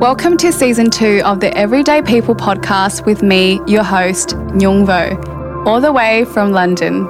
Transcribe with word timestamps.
Welcome 0.00 0.36
to 0.38 0.52
season 0.52 0.90
two 0.90 1.22
of 1.24 1.40
the 1.40 1.50
Everyday 1.56 2.02
People 2.02 2.34
podcast 2.34 3.06
with 3.06 3.22
me, 3.22 3.60
your 3.66 3.82
host, 3.82 4.36
Nyung 4.50 4.84
Vo, 4.84 5.64
all 5.64 5.80
the 5.80 5.92
way 5.92 6.26
from 6.26 6.52
London. 6.52 7.08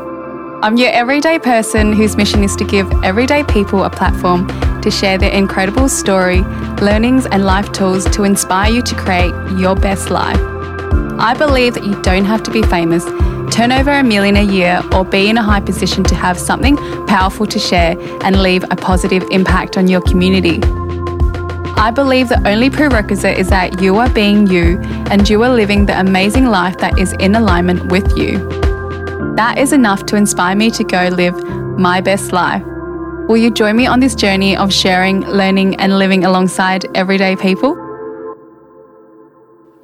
I'm 0.62 0.76
your 0.76 0.90
everyday 0.90 1.40
person 1.40 1.93
whose 1.93 2.16
mission 2.16 2.45
is 2.45 2.54
to 2.56 2.64
give 2.64 2.88
everyday 3.02 3.43
people 3.43 3.82
a 3.82 3.91
platform 3.91 4.46
to 4.82 4.91
share 4.93 5.18
their 5.18 5.32
incredible 5.32 5.88
story, 5.88 6.43
learnings, 6.80 7.27
and 7.27 7.45
life 7.45 7.72
tools 7.72 8.04
to 8.11 8.22
inspire 8.22 8.72
you 8.72 8.82
to 8.82 8.95
create 8.95 9.34
your 9.59 9.75
best 9.75 10.11
life. 10.11 10.38
I 11.18 11.34
believe 11.36 11.75
that 11.75 11.84
you 11.84 12.00
don't 12.02 12.25
have 12.25 12.45
to 12.45 12.50
be 12.52 12.62
famous, 12.62 13.04
turn 13.55 13.71
over 13.71 13.93
a 13.93 14.02
million 14.02 14.36
a 14.36 14.43
year, 14.43 14.82
or 14.93 15.05
be 15.05 15.29
in 15.29 15.39
a 15.39 15.43
high 15.43 15.61
position 15.61 16.03
to 16.03 16.14
have 16.17 16.36
something 16.36 16.76
powerful 17.07 17.46
to 17.46 17.57
share 17.57 17.96
and 18.25 18.43
leave 18.43 18.64
a 18.64 18.75
positive 18.75 19.22
impact 19.31 19.79
on 19.79 19.86
your 19.86 20.00
community. 20.00 20.61
I 21.76 21.93
believe 21.95 22.29
the 22.31 22.43
only 22.48 22.68
prerequisite 22.68 23.39
is 23.39 23.48
that 23.50 23.81
you 23.81 23.96
are 23.98 24.11
being 24.11 24.48
you 24.48 24.81
and 25.09 25.29
you 25.29 25.40
are 25.45 25.54
living 25.54 25.86
the 25.86 25.98
amazing 26.00 26.46
life 26.46 26.79
that 26.79 26.98
is 26.98 27.12
in 27.12 27.36
alignment 27.36 27.93
with 27.93 28.18
you. 28.18 28.39
That 29.36 29.54
is 29.57 29.73
enough 29.73 30.04
to 30.07 30.17
inspire 30.17 30.57
me 30.57 30.73
to 30.73 30.82
go 30.82 31.07
live 31.12 31.36
my 31.79 32.00
best 32.00 32.33
life. 32.33 32.64
Will 33.28 33.36
you 33.36 33.53
join 33.53 33.77
me 33.77 33.86
on 33.86 34.00
this 34.00 34.17
journey 34.17 34.56
of 34.56 34.73
sharing, 34.73 35.20
learning, 35.28 35.77
and 35.77 35.97
living 35.97 36.25
alongside 36.25 36.86
everyday 36.97 37.36
people? 37.36 37.83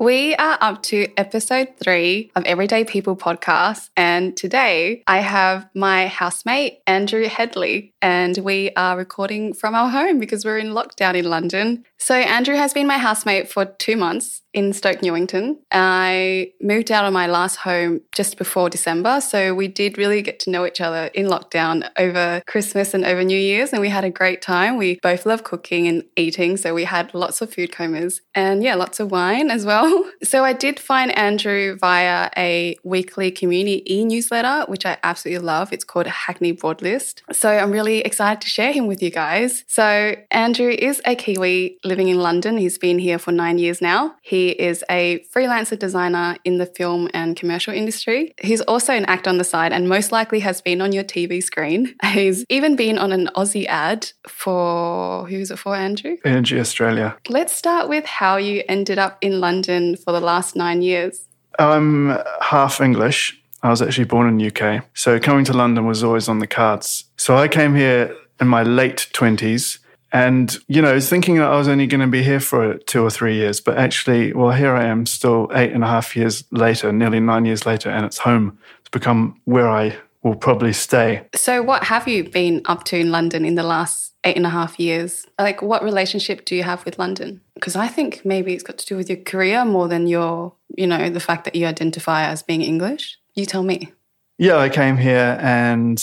We 0.00 0.34
are 0.36 0.56
up 0.62 0.82
to 0.84 1.08
episode 1.18 1.76
three 1.78 2.32
of 2.34 2.44
Everyday 2.46 2.84
People 2.84 3.16
podcast. 3.16 3.90
And 3.98 4.34
today 4.34 5.02
I 5.06 5.18
have 5.18 5.68
my 5.74 6.06
housemate, 6.06 6.78
Andrew 6.86 7.28
Headley, 7.28 7.89
and 8.02 8.38
we 8.38 8.70
are 8.76 8.96
recording 8.96 9.52
from 9.52 9.74
our 9.74 9.90
home 9.90 10.18
because 10.18 10.44
we're 10.44 10.58
in 10.58 10.68
lockdown 10.68 11.14
in 11.14 11.24
London. 11.24 11.84
So, 11.98 12.14
Andrew 12.14 12.56
has 12.56 12.72
been 12.72 12.86
my 12.86 12.98
housemate 12.98 13.50
for 13.50 13.64
two 13.64 13.96
months 13.96 14.40
in 14.52 14.72
Stoke 14.72 15.02
Newington. 15.02 15.58
I 15.70 16.52
moved 16.60 16.90
out 16.90 17.04
of 17.04 17.12
my 17.12 17.26
last 17.26 17.56
home 17.56 18.00
just 18.12 18.36
before 18.36 18.68
December. 18.68 19.20
So 19.20 19.54
we 19.54 19.68
did 19.68 19.96
really 19.96 20.22
get 20.22 20.40
to 20.40 20.50
know 20.50 20.66
each 20.66 20.80
other 20.80 21.06
in 21.14 21.26
lockdown 21.26 21.88
over 21.96 22.42
Christmas 22.46 22.92
and 22.92 23.04
over 23.04 23.22
New 23.22 23.38
Year's. 23.38 23.72
And 23.72 23.80
we 23.80 23.88
had 23.88 24.04
a 24.04 24.10
great 24.10 24.42
time. 24.42 24.76
We 24.76 24.98
both 25.02 25.24
love 25.24 25.44
cooking 25.44 25.86
and 25.86 26.04
eating. 26.16 26.56
So 26.56 26.74
we 26.74 26.84
had 26.84 27.14
lots 27.14 27.40
of 27.40 27.54
food 27.54 27.70
comas 27.70 28.20
and 28.34 28.62
yeah, 28.62 28.74
lots 28.74 28.98
of 29.00 29.10
wine 29.10 29.50
as 29.50 29.64
well. 29.64 30.04
So 30.22 30.44
I 30.44 30.52
did 30.52 30.78
find 30.78 31.16
Andrew 31.16 31.76
via 31.76 32.30
a 32.36 32.76
weekly 32.84 33.30
community 33.30 33.82
e 33.92 34.04
newsletter, 34.04 34.64
which 34.70 34.84
I 34.84 34.98
absolutely 35.02 35.44
love. 35.44 35.72
It's 35.72 35.82
called 35.82 36.06
Hackney 36.06 36.52
Broadlist. 36.52 37.22
So 37.32 37.48
I'm 37.50 37.70
really 37.70 37.89
excited 37.98 38.40
to 38.42 38.48
share 38.48 38.72
him 38.72 38.86
with 38.86 39.02
you 39.02 39.10
guys. 39.10 39.64
So 39.66 40.14
Andrew 40.30 40.70
is 40.70 41.00
a 41.04 41.14
Kiwi 41.14 41.78
living 41.84 42.08
in 42.08 42.18
London. 42.18 42.56
He's 42.56 42.78
been 42.78 42.98
here 42.98 43.18
for 43.18 43.32
nine 43.32 43.58
years 43.58 43.80
now. 43.80 44.14
He 44.22 44.50
is 44.50 44.84
a 44.90 45.24
freelancer 45.34 45.78
designer 45.78 46.36
in 46.44 46.58
the 46.58 46.66
film 46.66 47.08
and 47.14 47.36
commercial 47.36 47.74
industry. 47.74 48.34
He's 48.40 48.60
also 48.62 48.92
an 48.92 49.04
actor 49.06 49.30
on 49.30 49.38
the 49.38 49.44
side 49.44 49.72
and 49.72 49.88
most 49.88 50.12
likely 50.12 50.40
has 50.40 50.60
been 50.60 50.80
on 50.80 50.92
your 50.92 51.04
TV 51.04 51.42
screen. 51.42 51.94
He's 52.04 52.44
even 52.48 52.76
been 52.76 52.98
on 52.98 53.12
an 53.12 53.28
Aussie 53.36 53.66
ad 53.66 54.10
for 54.28 55.26
who's 55.28 55.50
it 55.50 55.58
for, 55.58 55.74
Andrew? 55.74 56.16
Energy 56.24 56.58
Australia. 56.58 57.16
Let's 57.28 57.54
start 57.54 57.88
with 57.88 58.04
how 58.04 58.36
you 58.36 58.62
ended 58.68 58.98
up 58.98 59.18
in 59.20 59.40
London 59.40 59.96
for 59.96 60.12
the 60.12 60.20
last 60.20 60.56
nine 60.56 60.82
years. 60.82 61.26
I'm 61.58 62.16
half 62.40 62.80
English. 62.80 63.39
I 63.62 63.70
was 63.70 63.82
actually 63.82 64.04
born 64.04 64.28
in 64.28 64.36
the 64.38 64.46
UK. 64.46 64.84
So 64.94 65.18
coming 65.20 65.44
to 65.46 65.52
London 65.52 65.86
was 65.86 66.02
always 66.02 66.28
on 66.28 66.38
the 66.38 66.46
cards. 66.46 67.04
So 67.16 67.36
I 67.36 67.48
came 67.48 67.74
here 67.74 68.16
in 68.40 68.48
my 68.48 68.62
late 68.62 69.08
20s 69.12 69.78
and, 70.12 70.56
you 70.66 70.82
know, 70.82 70.90
I 70.90 70.94
was 70.94 71.08
thinking 71.08 71.36
that 71.36 71.50
I 71.50 71.56
was 71.56 71.68
only 71.68 71.86
going 71.86 72.00
to 72.00 72.06
be 72.06 72.22
here 72.22 72.40
for 72.40 72.78
two 72.78 73.04
or 73.04 73.10
three 73.10 73.36
years, 73.36 73.60
but 73.60 73.78
actually, 73.78 74.32
well, 74.32 74.50
here 74.50 74.74
I 74.74 74.84
am 74.84 75.06
still 75.06 75.48
eight 75.54 75.72
and 75.72 75.84
a 75.84 75.86
half 75.86 76.16
years 76.16 76.44
later, 76.50 76.92
nearly 76.92 77.20
nine 77.20 77.44
years 77.44 77.64
later, 77.64 77.90
and 77.90 78.04
it's 78.04 78.18
home. 78.18 78.58
It's 78.80 78.88
become 78.88 79.40
where 79.44 79.68
I 79.68 79.96
will 80.22 80.34
probably 80.34 80.72
stay. 80.72 81.22
So, 81.34 81.62
what 81.62 81.84
have 81.84 82.08
you 82.08 82.28
been 82.28 82.62
up 82.64 82.84
to 82.84 82.98
in 82.98 83.12
London 83.12 83.44
in 83.44 83.54
the 83.54 83.62
last 83.62 84.14
eight 84.24 84.36
and 84.36 84.46
a 84.46 84.50
half 84.50 84.80
years? 84.80 85.26
Like, 85.38 85.62
what 85.62 85.82
relationship 85.84 86.44
do 86.44 86.56
you 86.56 86.64
have 86.64 86.84
with 86.84 86.98
London? 86.98 87.40
Because 87.54 87.76
I 87.76 87.86
think 87.86 88.24
maybe 88.24 88.52
it's 88.52 88.64
got 88.64 88.78
to 88.78 88.86
do 88.86 88.96
with 88.96 89.08
your 89.08 89.18
career 89.18 89.64
more 89.64 89.86
than 89.86 90.08
your, 90.08 90.54
you 90.76 90.88
know, 90.88 91.08
the 91.08 91.20
fact 91.20 91.44
that 91.44 91.54
you 91.54 91.66
identify 91.66 92.24
as 92.24 92.42
being 92.42 92.62
English. 92.62 93.16
You 93.34 93.46
tell 93.46 93.62
me. 93.62 93.92
Yeah, 94.38 94.56
I 94.56 94.68
came 94.68 94.96
here 94.96 95.38
and 95.40 96.02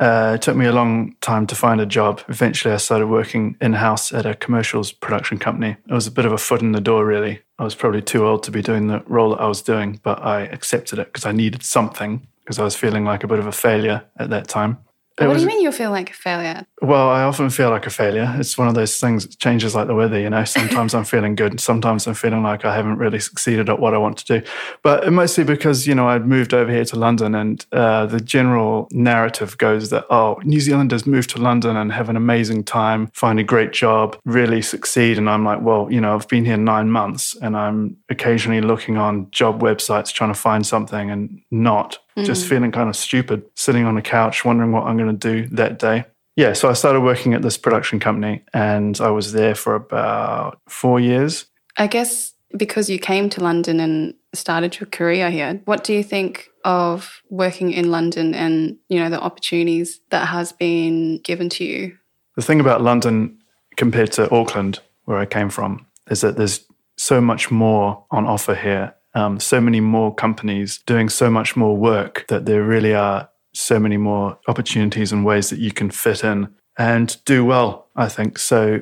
uh, 0.00 0.32
it 0.36 0.42
took 0.42 0.56
me 0.56 0.66
a 0.66 0.72
long 0.72 1.16
time 1.20 1.46
to 1.48 1.54
find 1.54 1.80
a 1.80 1.86
job. 1.86 2.22
Eventually, 2.28 2.72
I 2.72 2.76
started 2.76 3.06
working 3.06 3.56
in 3.60 3.72
house 3.72 4.12
at 4.12 4.26
a 4.26 4.34
commercials 4.34 4.92
production 4.92 5.38
company. 5.38 5.76
It 5.88 5.92
was 5.92 6.06
a 6.06 6.12
bit 6.12 6.24
of 6.24 6.32
a 6.32 6.38
foot 6.38 6.60
in 6.60 6.72
the 6.72 6.80
door, 6.80 7.04
really. 7.04 7.40
I 7.58 7.64
was 7.64 7.74
probably 7.74 8.02
too 8.02 8.26
old 8.26 8.42
to 8.44 8.50
be 8.50 8.62
doing 8.62 8.86
the 8.86 9.02
role 9.06 9.30
that 9.30 9.40
I 9.40 9.46
was 9.46 9.62
doing, 9.62 10.00
but 10.02 10.22
I 10.22 10.42
accepted 10.42 10.98
it 10.98 11.12
because 11.12 11.26
I 11.26 11.32
needed 11.32 11.62
something 11.62 12.26
because 12.40 12.58
I 12.58 12.64
was 12.64 12.76
feeling 12.76 13.04
like 13.04 13.24
a 13.24 13.28
bit 13.28 13.38
of 13.38 13.46
a 13.46 13.52
failure 13.52 14.04
at 14.16 14.30
that 14.30 14.48
time. 14.48 14.78
What 15.26 15.34
was, 15.34 15.42
do 15.42 15.48
you 15.48 15.54
mean 15.54 15.62
you 15.62 15.72
feel 15.72 15.90
like 15.90 16.10
a 16.10 16.14
failure? 16.14 16.66
Well, 16.80 17.08
I 17.08 17.22
often 17.22 17.50
feel 17.50 17.70
like 17.70 17.86
a 17.86 17.90
failure. 17.90 18.32
It's 18.38 18.56
one 18.56 18.68
of 18.68 18.74
those 18.74 19.00
things 19.00 19.26
that 19.26 19.38
changes 19.38 19.74
like 19.74 19.88
the 19.88 19.94
weather, 19.94 20.18
you 20.18 20.30
know. 20.30 20.44
Sometimes 20.44 20.94
I'm 20.94 21.04
feeling 21.04 21.34
good, 21.34 21.58
sometimes 21.60 22.06
I'm 22.06 22.14
feeling 22.14 22.42
like 22.42 22.64
I 22.64 22.74
haven't 22.74 22.98
really 22.98 23.18
succeeded 23.18 23.68
at 23.68 23.80
what 23.80 23.94
I 23.94 23.98
want 23.98 24.18
to 24.18 24.40
do. 24.40 24.46
But 24.82 25.12
mostly 25.12 25.44
because, 25.44 25.86
you 25.86 25.94
know, 25.94 26.08
I'd 26.08 26.26
moved 26.26 26.54
over 26.54 26.70
here 26.70 26.84
to 26.84 26.96
London 26.96 27.34
and 27.34 27.66
uh, 27.72 28.06
the 28.06 28.20
general 28.20 28.88
narrative 28.92 29.58
goes 29.58 29.90
that, 29.90 30.06
oh, 30.10 30.40
New 30.44 30.60
Zealanders 30.60 31.06
move 31.06 31.26
to 31.28 31.38
London 31.38 31.76
and 31.76 31.92
have 31.92 32.08
an 32.08 32.16
amazing 32.16 32.64
time, 32.64 33.08
find 33.08 33.40
a 33.40 33.44
great 33.44 33.72
job, 33.72 34.16
really 34.24 34.62
succeed. 34.62 35.18
And 35.18 35.28
I'm 35.28 35.44
like, 35.44 35.62
well, 35.62 35.88
you 35.90 36.00
know, 36.00 36.14
I've 36.14 36.28
been 36.28 36.44
here 36.44 36.56
nine 36.56 36.90
months 36.90 37.34
and 37.42 37.56
I'm 37.56 37.96
occasionally 38.08 38.60
looking 38.60 38.96
on 38.96 39.30
job 39.30 39.60
websites 39.62 40.12
trying 40.12 40.32
to 40.32 40.38
find 40.38 40.66
something 40.66 41.10
and 41.10 41.42
not 41.50 41.98
just 42.24 42.46
mm. 42.46 42.48
feeling 42.48 42.72
kind 42.72 42.88
of 42.88 42.96
stupid, 42.96 43.44
sitting 43.54 43.84
on 43.84 43.96
a 43.96 44.02
couch, 44.02 44.44
wondering 44.44 44.72
what 44.72 44.84
I'm 44.84 44.96
going 44.96 45.16
to 45.18 45.32
do 45.32 45.48
that 45.54 45.78
day. 45.78 46.04
Yeah, 46.36 46.52
so 46.52 46.68
I 46.68 46.72
started 46.74 47.00
working 47.00 47.34
at 47.34 47.42
this 47.42 47.58
production 47.58 47.98
company 47.98 48.44
and 48.54 49.00
I 49.00 49.10
was 49.10 49.32
there 49.32 49.56
for 49.56 49.74
about 49.74 50.60
four 50.68 51.00
years. 51.00 51.46
I 51.76 51.88
guess 51.88 52.34
because 52.56 52.88
you 52.88 52.98
came 52.98 53.28
to 53.30 53.42
London 53.42 53.80
and 53.80 54.14
started 54.32 54.78
your 54.78 54.86
career 54.86 55.30
here, 55.30 55.60
what 55.64 55.84
do 55.84 55.92
you 55.92 56.02
think 56.02 56.48
of 56.64 57.22
working 57.28 57.72
in 57.72 57.90
London 57.90 58.34
and, 58.34 58.76
you 58.88 58.98
know, 58.98 59.10
the 59.10 59.20
opportunities 59.20 60.00
that 60.10 60.28
has 60.28 60.52
been 60.52 61.18
given 61.18 61.48
to 61.50 61.64
you? 61.64 61.96
The 62.36 62.42
thing 62.42 62.60
about 62.60 62.82
London 62.82 63.38
compared 63.76 64.12
to 64.12 64.32
Auckland, 64.32 64.80
where 65.04 65.18
I 65.18 65.26
came 65.26 65.50
from, 65.50 65.86
is 66.10 66.20
that 66.20 66.36
there's 66.36 66.64
so 66.96 67.20
much 67.20 67.50
more 67.50 68.04
on 68.10 68.26
offer 68.26 68.54
here 68.54 68.94
um, 69.14 69.40
so 69.40 69.60
many 69.60 69.80
more 69.80 70.14
companies 70.14 70.78
doing 70.86 71.08
so 71.08 71.30
much 71.30 71.56
more 71.56 71.76
work 71.76 72.26
that 72.28 72.46
there 72.46 72.62
really 72.62 72.94
are 72.94 73.28
so 73.52 73.78
many 73.78 73.96
more 73.96 74.38
opportunities 74.46 75.12
and 75.12 75.24
ways 75.24 75.50
that 75.50 75.58
you 75.58 75.72
can 75.72 75.90
fit 75.90 76.22
in 76.22 76.48
and 76.76 77.16
do 77.24 77.44
well, 77.44 77.88
I 77.96 78.08
think. 78.08 78.38
So 78.38 78.80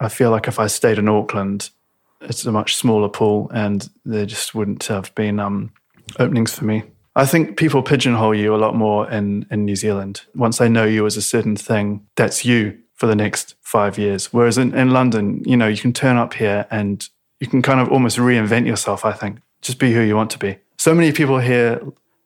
I 0.00 0.08
feel 0.08 0.30
like 0.30 0.48
if 0.48 0.58
I 0.58 0.66
stayed 0.66 0.98
in 0.98 1.08
Auckland, 1.08 1.70
it's 2.20 2.44
a 2.44 2.52
much 2.52 2.76
smaller 2.76 3.08
pool 3.08 3.50
and 3.54 3.88
there 4.04 4.26
just 4.26 4.54
wouldn't 4.54 4.84
have 4.84 5.14
been 5.14 5.38
um, 5.38 5.72
openings 6.18 6.52
for 6.52 6.64
me. 6.64 6.82
I 7.16 7.26
think 7.26 7.56
people 7.56 7.82
pigeonhole 7.82 8.34
you 8.34 8.54
a 8.54 8.56
lot 8.56 8.74
more 8.74 9.10
in, 9.10 9.46
in 9.50 9.64
New 9.64 9.76
Zealand. 9.76 10.22
Once 10.34 10.58
they 10.58 10.68
know 10.68 10.84
you 10.84 11.06
as 11.06 11.16
a 11.16 11.22
certain 11.22 11.56
thing, 11.56 12.06
that's 12.16 12.44
you 12.44 12.78
for 12.94 13.06
the 13.06 13.16
next 13.16 13.54
five 13.62 13.98
years. 13.98 14.32
Whereas 14.32 14.58
in, 14.58 14.74
in 14.74 14.90
London, 14.90 15.42
you 15.44 15.56
know, 15.56 15.66
you 15.66 15.78
can 15.78 15.92
turn 15.92 16.16
up 16.16 16.34
here 16.34 16.66
and 16.70 17.08
you 17.40 17.46
can 17.46 17.62
kind 17.62 17.80
of 17.80 17.88
almost 17.88 18.18
reinvent 18.18 18.66
yourself, 18.66 19.04
I 19.04 19.12
think 19.12 19.38
just 19.62 19.78
be 19.78 19.92
who 19.92 20.00
you 20.00 20.16
want 20.16 20.30
to 20.30 20.38
be. 20.38 20.58
So 20.78 20.94
many 20.94 21.12
people 21.12 21.38
here 21.38 21.80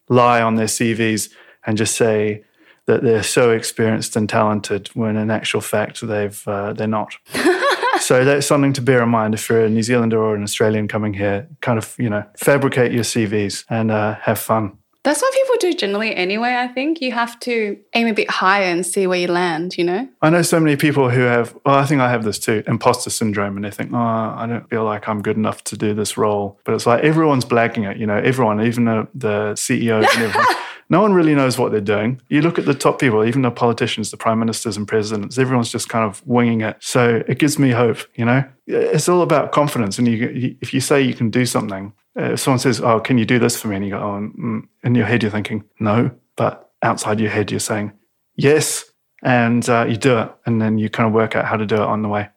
lie 0.08 0.42
on 0.42 0.54
their 0.54 0.66
CVs 0.66 1.30
and 1.66 1.76
just 1.76 1.96
say 1.96 2.44
that 2.86 3.02
they're 3.02 3.22
so 3.22 3.50
experienced 3.50 4.14
and 4.16 4.28
talented 4.28 4.88
when 4.88 5.16
in 5.16 5.30
actual 5.30 5.60
fact 5.60 6.06
they've 6.06 6.46
uh, 6.46 6.72
they're 6.72 6.86
not. 6.86 7.16
so 8.00 8.24
that's 8.24 8.46
something 8.46 8.72
to 8.74 8.82
bear 8.82 9.02
in 9.02 9.08
mind 9.08 9.34
if 9.34 9.48
you're 9.48 9.64
a 9.64 9.70
New 9.70 9.82
Zealander 9.82 10.22
or 10.22 10.34
an 10.34 10.42
Australian 10.42 10.88
coming 10.88 11.14
here. 11.14 11.48
Kind 11.60 11.78
of 11.78 11.94
you 11.98 12.10
know 12.10 12.24
fabricate 12.36 12.92
your 12.92 13.04
CVs 13.04 13.64
and 13.70 13.90
uh, 13.90 14.14
have 14.16 14.38
fun. 14.38 14.78
That's 15.04 15.20
what 15.20 15.34
people 15.34 15.54
do 15.60 15.74
generally 15.74 16.16
anyway, 16.16 16.56
I 16.56 16.66
think. 16.66 17.02
You 17.02 17.12
have 17.12 17.38
to 17.40 17.78
aim 17.92 18.06
a 18.06 18.14
bit 18.14 18.30
higher 18.30 18.64
and 18.64 18.86
see 18.86 19.06
where 19.06 19.18
you 19.18 19.28
land, 19.28 19.76
you 19.76 19.84
know? 19.84 20.08
I 20.22 20.30
know 20.30 20.40
so 20.40 20.58
many 20.58 20.76
people 20.76 21.10
who 21.10 21.20
have, 21.20 21.54
well, 21.66 21.74
I 21.74 21.84
think 21.84 22.00
I 22.00 22.10
have 22.10 22.24
this 22.24 22.38
too, 22.38 22.64
imposter 22.66 23.10
syndrome. 23.10 23.56
And 23.56 23.66
they 23.66 23.70
think, 23.70 23.92
oh, 23.92 23.98
I 23.98 24.46
don't 24.48 24.68
feel 24.70 24.82
like 24.82 25.06
I'm 25.06 25.20
good 25.20 25.36
enough 25.36 25.62
to 25.64 25.76
do 25.76 25.92
this 25.92 26.16
role. 26.16 26.58
But 26.64 26.74
it's 26.74 26.86
like 26.86 27.04
everyone's 27.04 27.44
blagging 27.44 27.88
it, 27.88 27.98
you 27.98 28.06
know, 28.06 28.16
everyone, 28.16 28.62
even 28.62 28.86
the, 28.86 29.06
the 29.14 29.52
CEO 29.56 29.98
and 29.98 30.22
everyone. 30.22 30.46
no 30.88 31.02
one 31.02 31.12
really 31.12 31.34
knows 31.34 31.58
what 31.58 31.70
they're 31.70 31.82
doing. 31.82 32.22
You 32.28 32.40
look 32.40 32.58
at 32.58 32.64
the 32.64 32.74
top 32.74 32.98
people, 32.98 33.26
even 33.26 33.42
the 33.42 33.50
politicians, 33.50 34.10
the 34.10 34.16
prime 34.16 34.38
ministers 34.38 34.78
and 34.78 34.88
presidents, 34.88 35.36
everyone's 35.36 35.70
just 35.70 35.90
kind 35.90 36.06
of 36.06 36.26
winging 36.26 36.62
it. 36.62 36.78
So 36.80 37.22
it 37.28 37.38
gives 37.38 37.58
me 37.58 37.72
hope, 37.72 37.98
you 38.14 38.24
know? 38.24 38.42
It's 38.66 39.10
all 39.10 39.20
about 39.20 39.52
confidence. 39.52 39.98
And 39.98 40.08
you, 40.08 40.56
if 40.62 40.72
you 40.72 40.80
say 40.80 41.02
you 41.02 41.12
can 41.12 41.28
do 41.28 41.44
something, 41.44 41.92
uh, 42.16 42.36
someone 42.36 42.58
says, 42.58 42.80
"Oh, 42.80 43.00
can 43.00 43.18
you 43.18 43.24
do 43.24 43.38
this 43.38 43.60
for 43.60 43.68
me?" 43.68 43.76
and 43.76 43.84
you 43.84 43.90
go, 43.92 43.98
"Oh," 43.98 44.30
mm, 44.38 44.62
in 44.82 44.94
your 44.94 45.06
head 45.06 45.22
you're 45.22 45.32
thinking, 45.32 45.64
"No," 45.80 46.10
but 46.36 46.70
outside 46.82 47.20
your 47.20 47.30
head, 47.30 47.50
you're 47.50 47.60
saying 47.60 47.92
yes, 48.36 48.84
and 49.22 49.68
uh, 49.68 49.86
you 49.88 49.96
do 49.96 50.18
it, 50.18 50.32
and 50.46 50.60
then 50.60 50.78
you 50.78 50.88
kind 50.90 51.06
of 51.06 51.12
work 51.12 51.34
out 51.34 51.46
how 51.46 51.56
to 51.56 51.66
do 51.66 51.76
it 51.76 51.80
on 51.80 52.02
the 52.02 52.08
way. 52.08 52.28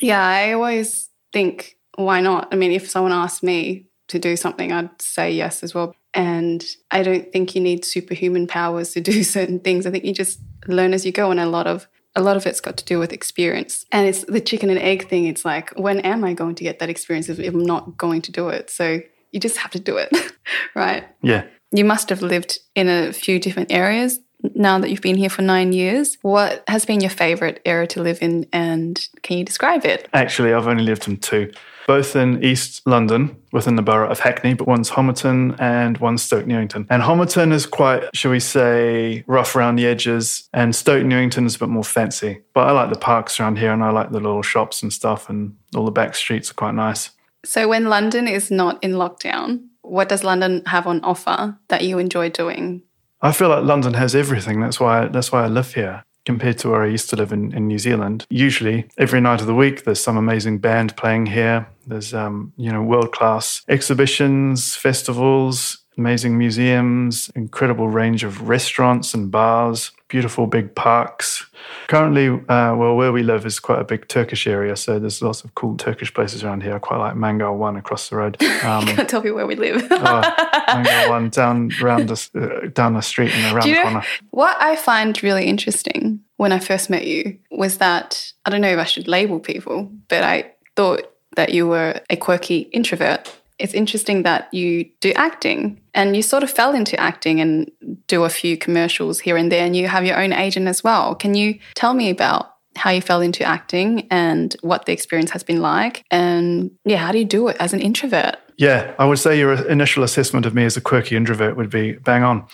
Yeah, 0.00 0.24
I 0.24 0.52
always 0.52 1.10
think, 1.32 1.76
why 1.96 2.20
not? 2.20 2.48
I 2.52 2.56
mean, 2.56 2.72
if 2.72 2.88
someone 2.88 3.12
asked 3.12 3.42
me 3.42 3.86
to 4.08 4.18
do 4.18 4.36
something, 4.36 4.72
I'd 4.72 5.02
say 5.02 5.32
yes 5.32 5.62
as 5.62 5.74
well. 5.74 5.94
And 6.14 6.64
I 6.90 7.02
don't 7.02 7.30
think 7.32 7.54
you 7.54 7.60
need 7.60 7.84
superhuman 7.84 8.46
powers 8.46 8.92
to 8.92 9.00
do 9.00 9.22
certain 9.36 9.60
things. 9.60 9.86
I 9.86 9.90
think 9.90 10.04
you 10.04 10.14
just 10.14 10.40
learn 10.66 10.94
as 10.94 11.04
you 11.04 11.12
go, 11.12 11.30
and 11.30 11.40
a 11.40 11.46
lot 11.46 11.66
of 11.66 11.88
a 12.16 12.22
lot 12.22 12.36
of 12.36 12.46
it's 12.46 12.60
got 12.60 12.76
to 12.78 12.84
do 12.84 12.98
with 12.98 13.12
experience. 13.12 13.84
And 13.92 14.08
it's 14.08 14.24
the 14.24 14.40
chicken 14.40 14.70
and 14.70 14.78
egg 14.78 15.08
thing. 15.08 15.26
It's 15.26 15.44
like, 15.44 15.70
when 15.78 16.00
am 16.00 16.24
I 16.24 16.32
going 16.32 16.54
to 16.56 16.64
get 16.64 16.78
that 16.80 16.88
experience 16.88 17.28
if 17.28 17.38
I'm 17.38 17.64
not 17.64 17.96
going 17.96 18.22
to 18.22 18.32
do 18.32 18.48
it? 18.48 18.70
So 18.70 19.00
you 19.30 19.38
just 19.38 19.58
have 19.58 19.70
to 19.72 19.80
do 19.80 19.98
it, 19.98 20.10
right? 20.74 21.04
Yeah. 21.22 21.44
You 21.72 21.84
must 21.84 22.08
have 22.08 22.22
lived 22.22 22.58
in 22.74 22.88
a 22.88 23.12
few 23.12 23.38
different 23.38 23.70
areas 23.70 24.18
now 24.54 24.78
that 24.78 24.90
you've 24.90 25.00
been 25.00 25.16
here 25.16 25.30
for 25.30 25.42
nine 25.42 25.72
years. 25.72 26.18
What 26.22 26.64
has 26.68 26.84
been 26.84 27.00
your 27.00 27.10
favorite 27.10 27.60
era 27.64 27.86
to 27.88 28.02
live 28.02 28.22
in 28.22 28.46
and 28.52 29.08
can 29.22 29.38
you 29.38 29.44
describe 29.44 29.84
it? 29.84 30.08
Actually, 30.12 30.52
I've 30.52 30.66
only 30.66 30.84
lived 30.84 31.08
in 31.08 31.16
two, 31.16 31.52
both 31.86 32.16
in 32.16 32.42
East 32.44 32.86
London 32.86 33.36
within 33.52 33.76
the 33.76 33.82
borough 33.82 34.08
of 34.08 34.20
Hackney, 34.20 34.54
but 34.54 34.66
one's 34.66 34.90
Homerton 34.90 35.58
and 35.60 35.98
one's 35.98 36.22
Stoke 36.22 36.46
Newington. 36.46 36.86
And 36.90 37.02
Homerton 37.02 37.52
is 37.52 37.66
quite, 37.66 38.04
shall 38.14 38.30
we 38.30 38.40
say, 38.40 39.24
rough 39.26 39.56
around 39.56 39.76
the 39.76 39.86
edges, 39.86 40.48
and 40.52 40.74
Stoke 40.74 41.04
Newington 41.04 41.46
is 41.46 41.56
a 41.56 41.58
bit 41.60 41.68
more 41.68 41.84
fancy. 41.84 42.40
But 42.54 42.68
I 42.68 42.72
like 42.72 42.92
the 42.92 42.98
parks 42.98 43.40
around 43.40 43.58
here 43.58 43.72
and 43.72 43.82
I 43.82 43.90
like 43.90 44.10
the 44.10 44.20
little 44.20 44.42
shops 44.42 44.82
and 44.82 44.92
stuff, 44.92 45.28
and 45.30 45.56
all 45.74 45.84
the 45.84 45.90
back 45.90 46.14
streets 46.14 46.50
are 46.50 46.54
quite 46.54 46.74
nice. 46.74 47.10
So, 47.44 47.68
when 47.68 47.84
London 47.84 48.26
is 48.26 48.50
not 48.50 48.82
in 48.82 48.92
lockdown, 48.92 49.68
what 49.82 50.08
does 50.08 50.24
London 50.24 50.64
have 50.66 50.86
on 50.86 51.00
offer 51.02 51.56
that 51.68 51.84
you 51.84 51.98
enjoy 51.98 52.28
doing? 52.28 52.82
I 53.26 53.32
feel 53.32 53.48
like 53.48 53.64
London 53.64 53.94
has 53.94 54.14
everything. 54.14 54.60
That's 54.60 54.78
why 54.78 55.08
that's 55.08 55.32
why 55.32 55.42
I 55.42 55.48
live 55.48 55.74
here 55.74 56.04
compared 56.24 56.58
to 56.58 56.70
where 56.70 56.82
I 56.82 56.86
used 56.86 57.10
to 57.10 57.16
live 57.16 57.32
in, 57.32 57.52
in 57.52 57.66
New 57.66 57.78
Zealand. 57.78 58.24
Usually, 58.30 58.88
every 58.98 59.20
night 59.20 59.40
of 59.40 59.48
the 59.48 59.54
week, 59.54 59.82
there's 59.82 60.00
some 60.00 60.16
amazing 60.16 60.58
band 60.58 60.96
playing 60.96 61.26
here. 61.26 61.66
There's 61.88 62.14
um, 62.14 62.52
you 62.56 62.70
know 62.70 62.82
world 62.82 63.10
class 63.10 63.62
exhibitions, 63.68 64.76
festivals, 64.76 65.78
amazing 65.98 66.36
museums, 66.36 67.30
incredible 67.34 67.88
range 67.88 68.22
of 68.22 68.48
restaurants 68.48 69.14
and 69.14 69.30
bars, 69.30 69.92
beautiful 70.08 70.46
big 70.46 70.74
parks. 70.74 71.46
Currently, 71.88 72.28
uh, 72.28 72.74
well, 72.76 72.96
where 72.96 73.12
we 73.12 73.22
live 73.22 73.46
is 73.46 73.58
quite 73.58 73.80
a 73.80 73.84
big 73.84 74.08
Turkish 74.08 74.46
area, 74.46 74.76
so 74.76 74.98
there's 74.98 75.22
lots 75.22 75.42
of 75.42 75.54
cool 75.54 75.76
Turkish 75.76 76.12
places 76.12 76.44
around 76.44 76.62
here. 76.62 76.74
I 76.74 76.78
quite 76.78 76.98
like 76.98 77.16
Mangal 77.16 77.56
One 77.56 77.76
across 77.76 78.08
the 78.08 78.16
road. 78.16 78.36
Um, 78.66 78.84
Can't 78.86 79.08
tell 79.08 79.22
me 79.22 79.30
where 79.30 79.46
we 79.46 79.54
live. 79.54 79.86
oh, 79.90 80.62
Mangal 80.68 81.10
One 81.10 81.28
down 81.28 81.70
around 81.80 82.08
the, 82.08 82.30
uh, 82.34 82.68
down 82.68 82.94
the 82.94 83.00
street 83.00 83.30
and 83.32 83.54
around 83.54 83.68
the 83.68 83.80
corner. 83.80 84.02
what 84.30 84.56
I 84.60 84.74
find 84.74 85.22
really 85.22 85.44
interesting 85.44 86.20
when 86.36 86.52
I 86.52 86.58
first 86.58 86.90
met 86.90 87.06
you 87.06 87.38
was 87.50 87.78
that 87.78 88.32
I 88.44 88.50
don't 88.50 88.60
know 88.60 88.72
if 88.72 88.78
I 88.78 88.84
should 88.84 89.06
label 89.06 89.38
people, 89.38 89.90
but 90.08 90.24
I 90.24 90.52
thought 90.74 91.12
that 91.36 91.52
you 91.52 91.68
were 91.68 92.00
a 92.10 92.16
quirky 92.16 92.60
introvert. 92.72 93.32
It's 93.58 93.74
interesting 93.74 94.22
that 94.24 94.52
you 94.52 94.84
do 95.00 95.12
acting 95.16 95.80
and 95.94 96.14
you 96.14 96.22
sort 96.22 96.42
of 96.42 96.50
fell 96.50 96.74
into 96.74 96.98
acting 97.00 97.40
and 97.40 97.70
do 98.06 98.24
a 98.24 98.28
few 98.28 98.56
commercials 98.56 99.20
here 99.20 99.36
and 99.36 99.50
there, 99.50 99.64
and 99.64 99.74
you 99.74 99.88
have 99.88 100.04
your 100.04 100.20
own 100.20 100.32
agent 100.32 100.68
as 100.68 100.84
well. 100.84 101.14
Can 101.14 101.34
you 101.34 101.58
tell 101.74 101.94
me 101.94 102.10
about 102.10 102.52
how 102.76 102.90
you 102.90 103.00
fell 103.00 103.22
into 103.22 103.42
acting 103.42 104.06
and 104.10 104.54
what 104.60 104.84
the 104.84 104.92
experience 104.92 105.30
has 105.30 105.42
been 105.42 105.62
like? 105.62 106.04
And 106.10 106.70
yeah, 106.84 106.98
how 106.98 107.12
do 107.12 107.18
you 107.18 107.24
do 107.24 107.48
it 107.48 107.56
as 107.58 107.72
an 107.72 107.80
introvert? 107.80 108.36
Yeah, 108.58 108.94
I 108.98 109.04
would 109.04 109.18
say 109.18 109.38
your 109.38 109.54
initial 109.68 110.02
assessment 110.02 110.46
of 110.46 110.54
me 110.54 110.64
as 110.64 110.76
a 110.76 110.80
quirky 110.80 111.16
introvert 111.16 111.56
would 111.56 111.70
be 111.70 111.92
bang 111.92 112.22
on. 112.22 112.46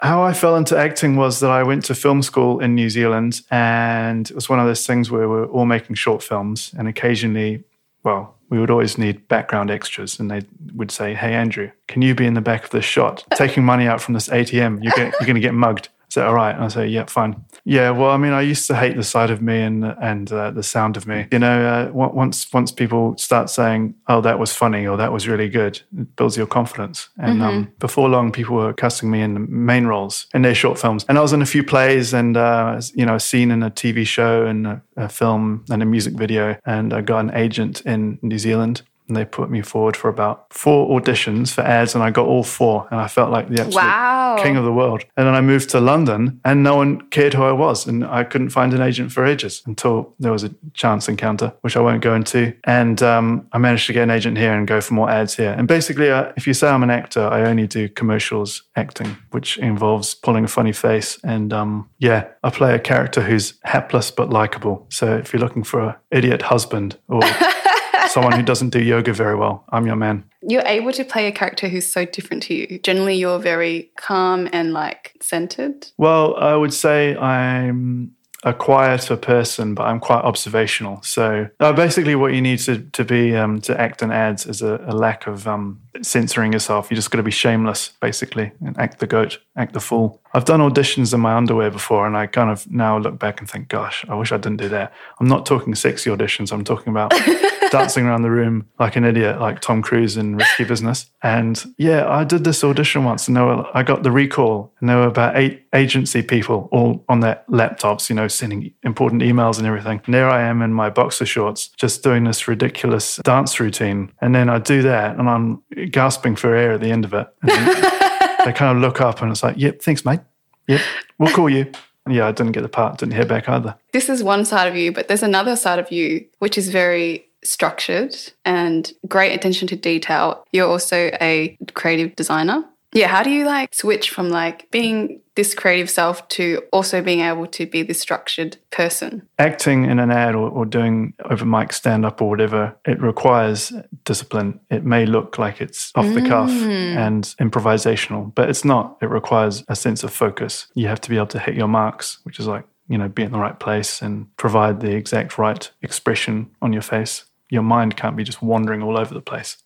How 0.00 0.22
I 0.22 0.34
fell 0.34 0.56
into 0.56 0.76
acting 0.76 1.16
was 1.16 1.40
that 1.40 1.50
I 1.50 1.62
went 1.62 1.84
to 1.86 1.94
film 1.94 2.22
school 2.22 2.60
in 2.60 2.74
New 2.74 2.90
Zealand, 2.90 3.40
and 3.50 4.28
it 4.28 4.34
was 4.34 4.48
one 4.48 4.58
of 4.58 4.66
those 4.66 4.86
things 4.86 5.10
where 5.10 5.26
we're 5.28 5.46
all 5.46 5.64
making 5.64 5.96
short 5.96 6.22
films, 6.22 6.74
and 6.76 6.86
occasionally, 6.86 7.64
well, 8.06 8.36
we 8.50 8.60
would 8.60 8.70
always 8.70 8.96
need 8.96 9.26
background 9.26 9.68
extras, 9.68 10.20
and 10.20 10.30
they 10.30 10.42
would 10.76 10.92
say, 10.92 11.12
"Hey, 11.12 11.34
Andrew, 11.34 11.72
can 11.88 12.02
you 12.02 12.14
be 12.14 12.24
in 12.24 12.34
the 12.34 12.40
back 12.40 12.62
of 12.62 12.70
this 12.70 12.84
shot, 12.84 13.24
uh, 13.32 13.34
taking 13.34 13.64
money 13.64 13.88
out 13.88 14.00
from 14.00 14.14
this 14.14 14.28
ATM? 14.28 14.78
You're, 14.80 14.92
get, 14.94 15.12
you're 15.14 15.26
going 15.26 15.34
to 15.34 15.40
get 15.40 15.54
mugged." 15.54 15.88
Is 16.16 16.22
all 16.22 16.34
right? 16.34 16.54
And 16.54 16.64
I 16.64 16.68
say, 16.68 16.86
yeah, 16.86 17.04
fine. 17.06 17.44
Yeah, 17.64 17.90
well, 17.90 18.10
I 18.10 18.16
mean, 18.16 18.32
I 18.32 18.42
used 18.42 18.66
to 18.68 18.76
hate 18.76 18.96
the 18.96 19.02
sight 19.02 19.28
of 19.30 19.42
me 19.42 19.60
and 19.60 19.84
and 19.84 20.30
uh, 20.32 20.50
the 20.52 20.62
sound 20.62 20.96
of 20.96 21.06
me. 21.06 21.26
You 21.32 21.40
know, 21.40 21.66
uh, 21.66 21.90
once 21.92 22.52
once 22.52 22.70
people 22.70 23.16
start 23.18 23.50
saying, 23.50 23.94
"Oh, 24.06 24.20
that 24.20 24.38
was 24.38 24.52
funny," 24.52 24.86
or 24.86 24.96
"That 24.96 25.12
was 25.12 25.26
really 25.26 25.48
good," 25.48 25.82
it 25.98 26.14
builds 26.16 26.36
your 26.36 26.46
confidence. 26.46 27.08
And 27.18 27.42
um, 27.42 27.72
before 27.78 28.08
long, 28.08 28.30
people 28.30 28.56
were 28.56 28.72
casting 28.72 29.10
me 29.10 29.20
in 29.20 29.34
the 29.34 29.40
main 29.40 29.86
roles 29.86 30.26
in 30.32 30.42
their 30.42 30.54
short 30.54 30.78
films. 30.78 31.04
And 31.08 31.18
I 31.18 31.22
was 31.22 31.32
in 31.32 31.42
a 31.42 31.46
few 31.46 31.64
plays 31.64 32.14
and 32.14 32.36
uh, 32.36 32.80
you 32.94 33.04
know, 33.04 33.16
a 33.16 33.20
scene 33.20 33.50
in 33.50 33.62
a 33.62 33.70
TV 33.70 34.06
show 34.06 34.46
and 34.46 34.66
a, 34.66 34.82
a 34.96 35.08
film 35.08 35.64
and 35.68 35.82
a 35.82 35.86
music 35.86 36.14
video. 36.14 36.56
And 36.64 36.92
I 36.92 37.00
got 37.00 37.18
an 37.18 37.32
agent 37.34 37.80
in 37.82 38.18
New 38.22 38.38
Zealand 38.38 38.82
and 39.08 39.16
they 39.16 39.24
put 39.24 39.50
me 39.50 39.62
forward 39.62 39.96
for 39.96 40.08
about 40.08 40.52
four 40.52 40.98
auditions 41.00 41.52
for 41.52 41.60
ads 41.62 41.94
and 41.94 42.02
I 42.02 42.10
got 42.10 42.26
all 42.26 42.42
four 42.42 42.86
and 42.90 43.00
I 43.00 43.08
felt 43.08 43.30
like 43.30 43.48
the 43.48 43.60
absolute 43.62 43.76
Wow. 43.84 44.36
king 44.42 44.56
of 44.56 44.64
the 44.64 44.72
world. 44.72 45.04
And 45.16 45.26
then 45.26 45.34
I 45.34 45.40
moved 45.40 45.70
to 45.70 45.80
London 45.80 46.40
and 46.44 46.62
no 46.62 46.76
one 46.76 47.00
cared 47.10 47.34
who 47.34 47.42
I 47.42 47.52
was 47.52 47.86
and 47.86 48.04
I 48.04 48.24
couldn't 48.24 48.50
find 48.50 48.72
an 48.74 48.80
agent 48.80 49.12
for 49.12 49.24
ages 49.24 49.62
until 49.66 50.14
there 50.18 50.32
was 50.32 50.44
a 50.44 50.50
chance 50.74 51.08
encounter, 51.08 51.52
which 51.60 51.76
I 51.76 51.80
won't 51.80 52.02
go 52.02 52.14
into. 52.14 52.52
And 52.64 53.02
um, 53.02 53.46
I 53.52 53.58
managed 53.58 53.86
to 53.86 53.92
get 53.92 54.02
an 54.02 54.10
agent 54.10 54.38
here 54.38 54.52
and 54.52 54.66
go 54.66 54.80
for 54.80 54.94
more 54.94 55.10
ads 55.10 55.36
here. 55.36 55.52
And 55.56 55.68
basically, 55.68 56.10
uh, 56.10 56.32
if 56.36 56.46
you 56.46 56.54
say 56.54 56.68
I'm 56.68 56.82
an 56.82 56.90
actor, 56.90 57.26
I 57.26 57.42
only 57.48 57.66
do 57.66 57.88
commercials 57.88 58.62
acting, 58.76 59.16
which 59.30 59.58
involves 59.58 60.14
pulling 60.14 60.44
a 60.44 60.48
funny 60.48 60.72
face. 60.72 61.18
And 61.24 61.52
um, 61.52 61.88
yeah, 61.98 62.26
I 62.42 62.50
play 62.50 62.74
a 62.74 62.78
character 62.78 63.20
who's 63.22 63.54
hapless 63.64 64.10
but 64.10 64.30
likable. 64.30 64.86
So 64.90 65.16
if 65.16 65.32
you're 65.32 65.40
looking 65.40 65.62
for 65.64 65.80
an 65.80 65.94
idiot 66.10 66.42
husband 66.42 66.98
or 67.08 67.20
someone 68.08 68.32
who 68.32 68.42
doesn't 68.42 68.70
do 68.70 68.82
yoga 68.82 69.12
very 69.12 69.36
well, 69.36 69.64
I'm 69.70 69.86
your 69.86 69.96
man. 69.96 70.24
You're 70.42 70.66
able 70.66 70.92
to 70.92 71.04
play 71.04 71.26
a 71.26 71.32
character 71.32 71.68
who's 71.68 71.90
so 71.90 72.04
different 72.04 72.42
to 72.44 72.54
you. 72.54 72.78
Generally, 72.80 73.16
you're 73.16 73.38
very 73.38 73.90
calm 73.96 74.48
and 74.52 74.72
like 74.72 75.14
centered. 75.20 75.88
Well, 75.98 76.36
I 76.36 76.54
would 76.54 76.72
say 76.72 77.16
I'm 77.16 78.16
a 78.46 78.54
quieter 78.54 79.16
person, 79.16 79.74
but 79.74 79.88
I'm 79.88 79.98
quite 79.98 80.22
observational. 80.22 81.02
So 81.02 81.48
uh, 81.58 81.72
basically, 81.72 82.14
what 82.14 82.32
you 82.32 82.40
need 82.40 82.60
to 82.60 82.78
to 82.92 83.04
be 83.04 83.34
um, 83.34 83.60
to 83.62 83.78
act 83.78 84.02
in 84.02 84.12
ads 84.12 84.46
is 84.46 84.62
a, 84.62 84.80
a 84.86 84.94
lack 84.94 85.26
of 85.26 85.48
um, 85.48 85.80
censoring 86.00 86.52
yourself. 86.52 86.88
You 86.90 86.94
just 86.94 87.10
got 87.10 87.16
to 87.16 87.24
be 87.24 87.32
shameless, 87.32 87.90
basically, 88.00 88.52
and 88.64 88.78
act 88.78 89.00
the 89.00 89.06
goat, 89.06 89.38
act 89.56 89.72
the 89.72 89.80
fool. 89.80 90.20
I've 90.32 90.44
done 90.44 90.60
auditions 90.60 91.12
in 91.12 91.20
my 91.20 91.34
underwear 91.34 91.72
before, 91.72 92.06
and 92.06 92.16
I 92.16 92.26
kind 92.26 92.50
of 92.50 92.70
now 92.70 92.98
look 92.98 93.18
back 93.18 93.40
and 93.40 93.50
think, 93.50 93.68
gosh, 93.68 94.04
I 94.08 94.14
wish 94.14 94.30
I 94.30 94.36
didn't 94.36 94.58
do 94.58 94.68
that. 94.68 94.92
I'm 95.18 95.28
not 95.28 95.44
talking 95.44 95.74
sexy 95.74 96.08
auditions. 96.10 96.52
I'm 96.52 96.64
talking 96.64 96.90
about 96.90 97.12
dancing 97.70 98.06
around 98.06 98.22
the 98.22 98.30
room 98.30 98.68
like 98.78 98.96
an 98.96 99.04
idiot, 99.04 99.40
like 99.40 99.60
Tom 99.60 99.82
Cruise 99.82 100.16
in 100.16 100.36
Risky 100.36 100.64
Business. 100.64 101.10
And 101.22 101.62
yeah, 101.78 102.08
I 102.08 102.24
did 102.24 102.44
this 102.44 102.62
audition 102.64 103.04
once, 103.04 103.28
and 103.28 103.36
there 103.36 103.44
were, 103.44 103.66
I 103.76 103.82
got 103.82 104.02
the 104.02 104.10
recall, 104.10 104.72
and 104.80 104.88
there 104.88 104.96
were 104.96 105.06
about 105.06 105.36
eight 105.36 105.66
agency 105.74 106.22
people 106.22 106.68
all 106.72 107.04
on 107.08 107.20
their 107.20 107.42
laptops, 107.48 108.08
you 108.08 108.16
know, 108.16 108.28
sending 108.28 108.72
important 108.82 109.22
emails 109.22 109.58
and 109.58 109.66
everything. 109.66 110.00
And 110.04 110.14
there 110.14 110.28
I 110.28 110.42
am 110.42 110.62
in 110.62 110.72
my 110.72 110.90
boxer 110.90 111.26
shorts, 111.26 111.68
just 111.68 112.02
doing 112.02 112.24
this 112.24 112.48
ridiculous 112.48 113.16
dance 113.16 113.58
routine. 113.60 114.12
And 114.20 114.34
then 114.34 114.48
I 114.48 114.58
do 114.58 114.82
that, 114.82 115.18
and 115.18 115.28
I'm 115.28 115.62
gasping 115.90 116.36
for 116.36 116.54
air 116.54 116.72
at 116.72 116.80
the 116.80 116.90
end 116.90 117.04
of 117.04 117.14
it. 117.14 117.26
And 117.42 117.50
they 118.44 118.52
kind 118.52 118.76
of 118.76 118.78
look 118.78 119.00
up, 119.00 119.22
and 119.22 119.30
it's 119.30 119.42
like, 119.42 119.56
yep, 119.58 119.82
thanks, 119.82 120.04
mate. 120.04 120.20
Yep, 120.68 120.80
we'll 121.18 121.32
call 121.32 121.48
you. 121.48 121.70
And 122.06 122.14
yeah, 122.14 122.28
I 122.28 122.32
didn't 122.32 122.52
get 122.52 122.62
the 122.62 122.68
part, 122.68 122.98
didn't 122.98 123.14
hear 123.14 123.26
back 123.26 123.48
either. 123.48 123.76
This 123.92 124.08
is 124.08 124.22
one 124.22 124.44
side 124.44 124.68
of 124.68 124.76
you, 124.76 124.92
but 124.92 125.08
there's 125.08 125.24
another 125.24 125.56
side 125.56 125.80
of 125.80 125.90
you 125.90 126.24
which 126.38 126.56
is 126.56 126.68
very 126.68 127.26
structured 127.46 128.14
and 128.44 128.92
great 129.08 129.34
attention 129.34 129.68
to 129.68 129.76
detail. 129.76 130.44
You're 130.52 130.68
also 130.68 131.10
a 131.20 131.56
creative 131.74 132.16
designer. 132.16 132.64
Yeah, 132.92 133.08
how 133.08 133.22
do 133.22 133.30
you 133.30 133.44
like 133.44 133.74
switch 133.74 134.10
from 134.10 134.30
like 134.30 134.70
being 134.70 135.20
this 135.34 135.54
creative 135.54 135.90
self 135.90 136.26
to 136.28 136.62
also 136.72 137.02
being 137.02 137.20
able 137.20 137.46
to 137.48 137.66
be 137.66 137.82
this 137.82 138.00
structured 138.00 138.56
person? 138.70 139.28
acting 139.38 139.84
in 139.84 139.98
an 139.98 140.10
ad 140.10 140.34
or, 140.34 140.48
or 140.48 140.64
doing 140.64 141.12
over 141.28 141.44
mic 141.44 141.74
stand 141.74 142.06
up 142.06 142.22
or 142.22 142.30
whatever, 142.30 142.74
it 142.86 143.00
requires 143.00 143.72
discipline. 144.04 144.58
It 144.70 144.84
may 144.84 145.04
look 145.04 145.36
like 145.38 145.60
it's 145.60 145.92
off 145.94 146.06
the 146.14 146.22
cuff 146.22 146.50
mm. 146.50 146.96
and 146.96 147.24
improvisational, 147.38 148.34
but 148.34 148.48
it's 148.48 148.64
not. 148.64 148.96
It 149.02 149.10
requires 149.10 149.62
a 149.68 149.76
sense 149.76 150.02
of 150.02 150.10
focus. 150.10 150.66
You 150.74 150.88
have 150.88 151.00
to 151.02 151.10
be 151.10 151.16
able 151.16 151.26
to 151.28 151.38
hit 151.38 151.54
your 151.54 151.68
marks, 151.68 152.18
which 152.22 152.40
is 152.40 152.46
like, 152.46 152.64
you 152.88 152.96
know, 152.96 153.08
be 153.08 153.24
in 153.24 153.32
the 153.32 153.38
right 153.38 153.58
place 153.58 154.00
and 154.00 154.34
provide 154.36 154.80
the 154.80 154.94
exact 154.94 155.36
right 155.36 155.70
expression 155.82 156.50
on 156.62 156.72
your 156.72 156.82
face. 156.82 157.24
Your 157.48 157.62
mind 157.62 157.96
can't 157.96 158.16
be 158.16 158.24
just 158.24 158.42
wandering 158.42 158.82
all 158.82 158.98
over 158.98 159.14
the 159.14 159.20
place. 159.20 159.56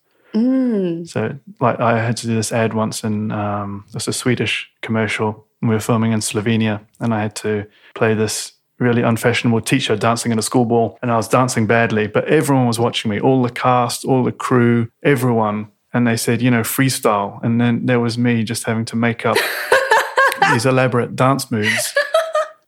So, 1.05 1.37
like, 1.59 1.79
I 1.79 1.99
had 2.01 2.17
to 2.17 2.27
do 2.27 2.35
this 2.35 2.51
ad 2.51 2.73
once 2.73 3.03
in 3.03 3.31
um, 3.31 3.85
it 3.89 3.95
was 3.95 4.07
a 4.07 4.13
Swedish 4.13 4.69
commercial. 4.81 5.45
We 5.61 5.69
were 5.69 5.79
filming 5.79 6.11
in 6.11 6.19
Slovenia, 6.19 6.81
and 6.99 7.13
I 7.13 7.21
had 7.21 7.35
to 7.37 7.67
play 7.95 8.13
this 8.13 8.53
really 8.79 9.03
unfashionable 9.03 9.61
teacher 9.61 9.95
dancing 9.95 10.31
in 10.31 10.39
a 10.39 10.41
school 10.41 10.65
ball, 10.65 10.97
and 11.01 11.11
I 11.11 11.17
was 11.17 11.27
dancing 11.27 11.67
badly, 11.67 12.07
but 12.07 12.25
everyone 12.27 12.65
was 12.65 12.79
watching 12.79 13.11
me, 13.11 13.19
all 13.19 13.43
the 13.43 13.51
cast, 13.51 14.05
all 14.05 14.23
the 14.23 14.31
crew, 14.31 14.89
everyone, 15.03 15.69
and 15.93 16.07
they 16.07 16.17
said, 16.17 16.41
you 16.41 16.49
know, 16.49 16.61
freestyle, 16.61 17.43
and 17.43 17.61
then 17.61 17.85
there 17.85 17.99
was 17.99 18.17
me 18.17 18.43
just 18.43 18.63
having 18.63 18.85
to 18.85 18.95
make 18.95 19.25
up 19.25 19.37
these 20.51 20.65
elaborate 20.65 21.15
dance 21.15 21.51
moves 21.51 21.93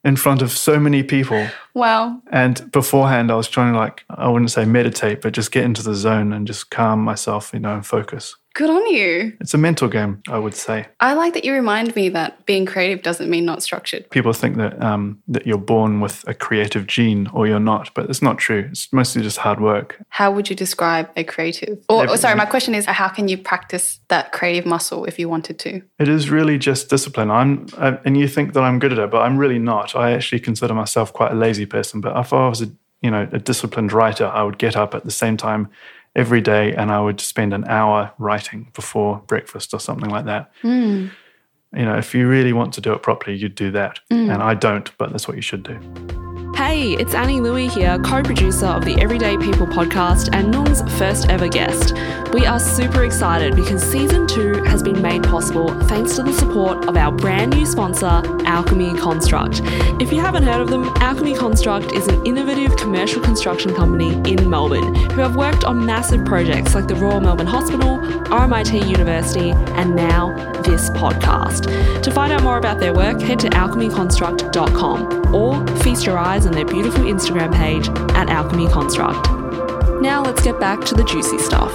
in 0.04 0.16
front 0.16 0.42
of 0.42 0.52
so 0.52 0.80
many 0.80 1.02
people. 1.04 1.48
Wow. 1.74 2.22
And 2.32 2.72
beforehand, 2.72 3.32
I 3.32 3.36
was 3.36 3.48
trying 3.48 3.74
to 3.74 3.80
like, 3.80 4.04
I 4.10 4.28
wouldn't 4.30 4.52
say 4.52 4.66
meditate, 4.66 5.22
but 5.22 5.34
just 5.34 5.52
get 5.52 5.64
into 5.64 5.82
the 5.82 5.96
zone 5.96 6.34
and 6.34 6.46
just 6.46 6.70
calm 6.70 7.00
myself, 7.00 7.52
you 7.54 7.60
know, 7.60 7.74
and 7.74 7.86
focus. 7.86 8.36
Good 8.54 8.70
on 8.70 8.86
you. 8.88 9.36
It's 9.40 9.56
a 9.56 9.58
mental 9.58 9.88
game, 9.88 10.22
I 10.30 10.38
would 10.38 10.54
say. 10.54 10.86
I 11.00 11.14
like 11.14 11.34
that 11.34 11.44
you 11.44 11.54
remind 11.54 11.96
me 11.96 12.10
that 12.10 12.46
being 12.46 12.68
creative 12.68 13.02
doesn't 13.02 13.28
mean 13.28 13.46
not 13.46 13.64
structured. 13.64 14.08
People 14.12 14.32
think 14.32 14.58
that 14.58 14.80
um, 14.80 15.22
that 15.28 15.48
you're 15.48 15.58
born 15.58 16.02
with 16.02 16.24
a 16.28 16.36
creative 16.36 16.86
gene 16.86 17.28
or 17.34 17.48
you're 17.48 17.60
not, 17.60 17.92
but 17.96 18.12
it's 18.12 18.22
not 18.22 18.38
true. 18.38 18.68
It's 18.70 18.94
mostly 18.94 19.24
just 19.24 19.40
hard 19.40 19.60
work. 19.60 20.00
How 20.10 20.32
would 20.32 20.52
you 20.52 20.56
describe 20.56 21.10
a 21.16 21.24
creative? 21.24 21.84
Or, 21.90 22.08
or 22.08 22.16
sorry, 22.18 22.36
my 22.36 22.46
question 22.46 22.76
is, 22.76 22.86
how 22.86 23.10
can 23.10 23.28
you 23.28 23.40
practice 23.40 24.00
that 24.10 24.32
creative 24.32 24.68
muscle 24.68 25.06
if 25.06 25.18
you 25.18 25.28
wanted 25.28 25.58
to? 25.60 25.82
It 25.98 26.08
is 26.08 26.30
really 26.30 26.60
just 26.60 26.92
discipline. 26.92 27.32
I'm, 27.32 27.66
uh, 27.78 27.98
and 28.06 28.16
you 28.16 28.28
think 28.28 28.54
that 28.54 28.62
I'm 28.62 28.78
good 28.78 28.92
at 28.92 29.00
it, 29.00 29.10
but 29.10 29.22
I'm 29.22 29.38
really 29.38 29.60
not. 29.60 29.96
I 29.96 30.12
actually 30.12 30.42
consider 30.42 30.76
myself 30.76 31.12
quite 31.12 31.32
a 31.32 31.36
lazy 31.36 31.66
person. 31.66 32.02
But 32.02 32.16
if 32.18 32.32
I 32.32 32.48
was 32.50 32.62
a 32.62 32.72
you 33.02 33.10
know 33.10 33.28
a 33.32 33.40
disciplined 33.40 33.92
writer, 33.92 34.28
I 34.28 34.44
would 34.44 34.60
get 34.60 34.76
up 34.76 34.94
at 34.94 35.06
the 35.06 35.12
same 35.12 35.38
time 35.38 35.70
every 36.16 36.42
day 36.42 36.74
and 36.74 36.92
I 36.92 37.00
would 37.00 37.20
spend 37.20 37.54
an 37.54 37.66
hour 37.66 38.12
writing 38.18 38.72
before 38.74 39.24
breakfast 39.28 39.74
or 39.74 39.80
something 39.80 40.10
like 40.10 40.26
that. 40.26 40.52
Mm. 40.62 41.12
You 41.76 41.86
know, 41.86 41.98
if 41.98 42.14
you 42.14 42.28
really 42.28 42.54
want 42.54 42.74
to 42.76 42.82
do 42.82 42.94
it 42.94 43.02
properly, 43.02 43.36
you'd 43.36 43.56
do 43.56 43.72
that. 43.72 44.00
Mm. 44.12 44.32
And 44.32 44.44
I 44.44 44.54
don't, 44.54 44.96
but 44.98 45.12
that's 45.12 45.28
what 45.28 45.36
you 45.36 45.42
should 45.42 45.64
do. 45.64 46.13
Hey, 46.56 46.92
it's 46.92 47.16
Annie 47.16 47.42
Louie 47.42 47.68
here, 47.68 47.98
co 48.00 48.22
producer 48.22 48.68
of 48.68 48.86
the 48.86 48.94
Everyday 49.02 49.38
People 49.38 49.66
podcast 49.66 50.30
and 50.34 50.52
Nung's 50.52 50.84
first 51.00 51.28
ever 51.28 51.48
guest. 51.48 51.96
We 52.32 52.46
are 52.46 52.60
super 52.60 53.04
excited 53.04 53.56
because 53.56 53.82
season 53.82 54.28
two 54.28 54.64
has 54.64 54.84
been 54.84 55.02
made 55.02 55.24
possible 55.24 55.70
thanks 55.86 56.16
to 56.16 56.24
the 56.24 56.32
support 56.32 56.88
of 56.88 56.96
our 56.96 57.12
brand 57.12 57.56
new 57.56 57.66
sponsor, 57.66 58.22
Alchemy 58.46 58.96
Construct. 58.98 59.62
If 60.00 60.14
you 60.14 60.20
haven't 60.20 60.44
heard 60.44 60.62
of 60.62 60.70
them, 60.70 60.86
Alchemy 60.98 61.36
Construct 61.36 61.92
is 61.92 62.08
an 62.08 62.24
innovative 62.26 62.78
commercial 62.78 63.22
construction 63.22 63.74
company 63.74 64.14
in 64.32 64.48
Melbourne 64.48 64.94
who 64.94 65.22
have 65.22 65.36
worked 65.36 65.64
on 65.64 65.86
massive 65.86 66.24
projects 66.24 66.76
like 66.76 66.88
the 66.88 66.96
Royal 66.96 67.20
Melbourne 67.20 67.48
Hospital, 67.48 67.98
RMIT 67.98 68.88
University, 68.88 69.52
and 69.52 69.96
now 69.96 70.34
this 70.62 70.92
podcast. 70.92 72.02
To 72.04 72.12
find 72.12 72.32
out 72.32 72.44
more 72.44 72.58
about 72.58 72.80
their 72.80 72.94
work, 72.94 73.22
head 73.22 73.40
to 73.42 73.50
alchemyconstruct.com 73.50 75.34
or 75.34 75.66
feast 75.78 76.06
your 76.06 76.18
eyes 76.18 76.43
on 76.46 76.54
their 76.54 76.66
beautiful 76.66 77.04
Instagram 77.04 77.54
page 77.54 77.88
at 78.16 78.30
Alchemy 78.30 78.68
Construct. 78.68 79.30
Now 80.02 80.24
let's 80.24 80.42
get 80.42 80.60
back 80.60 80.84
to 80.86 80.96
the 80.96 81.04
juicy 81.04 81.38
stuff. 81.38 81.72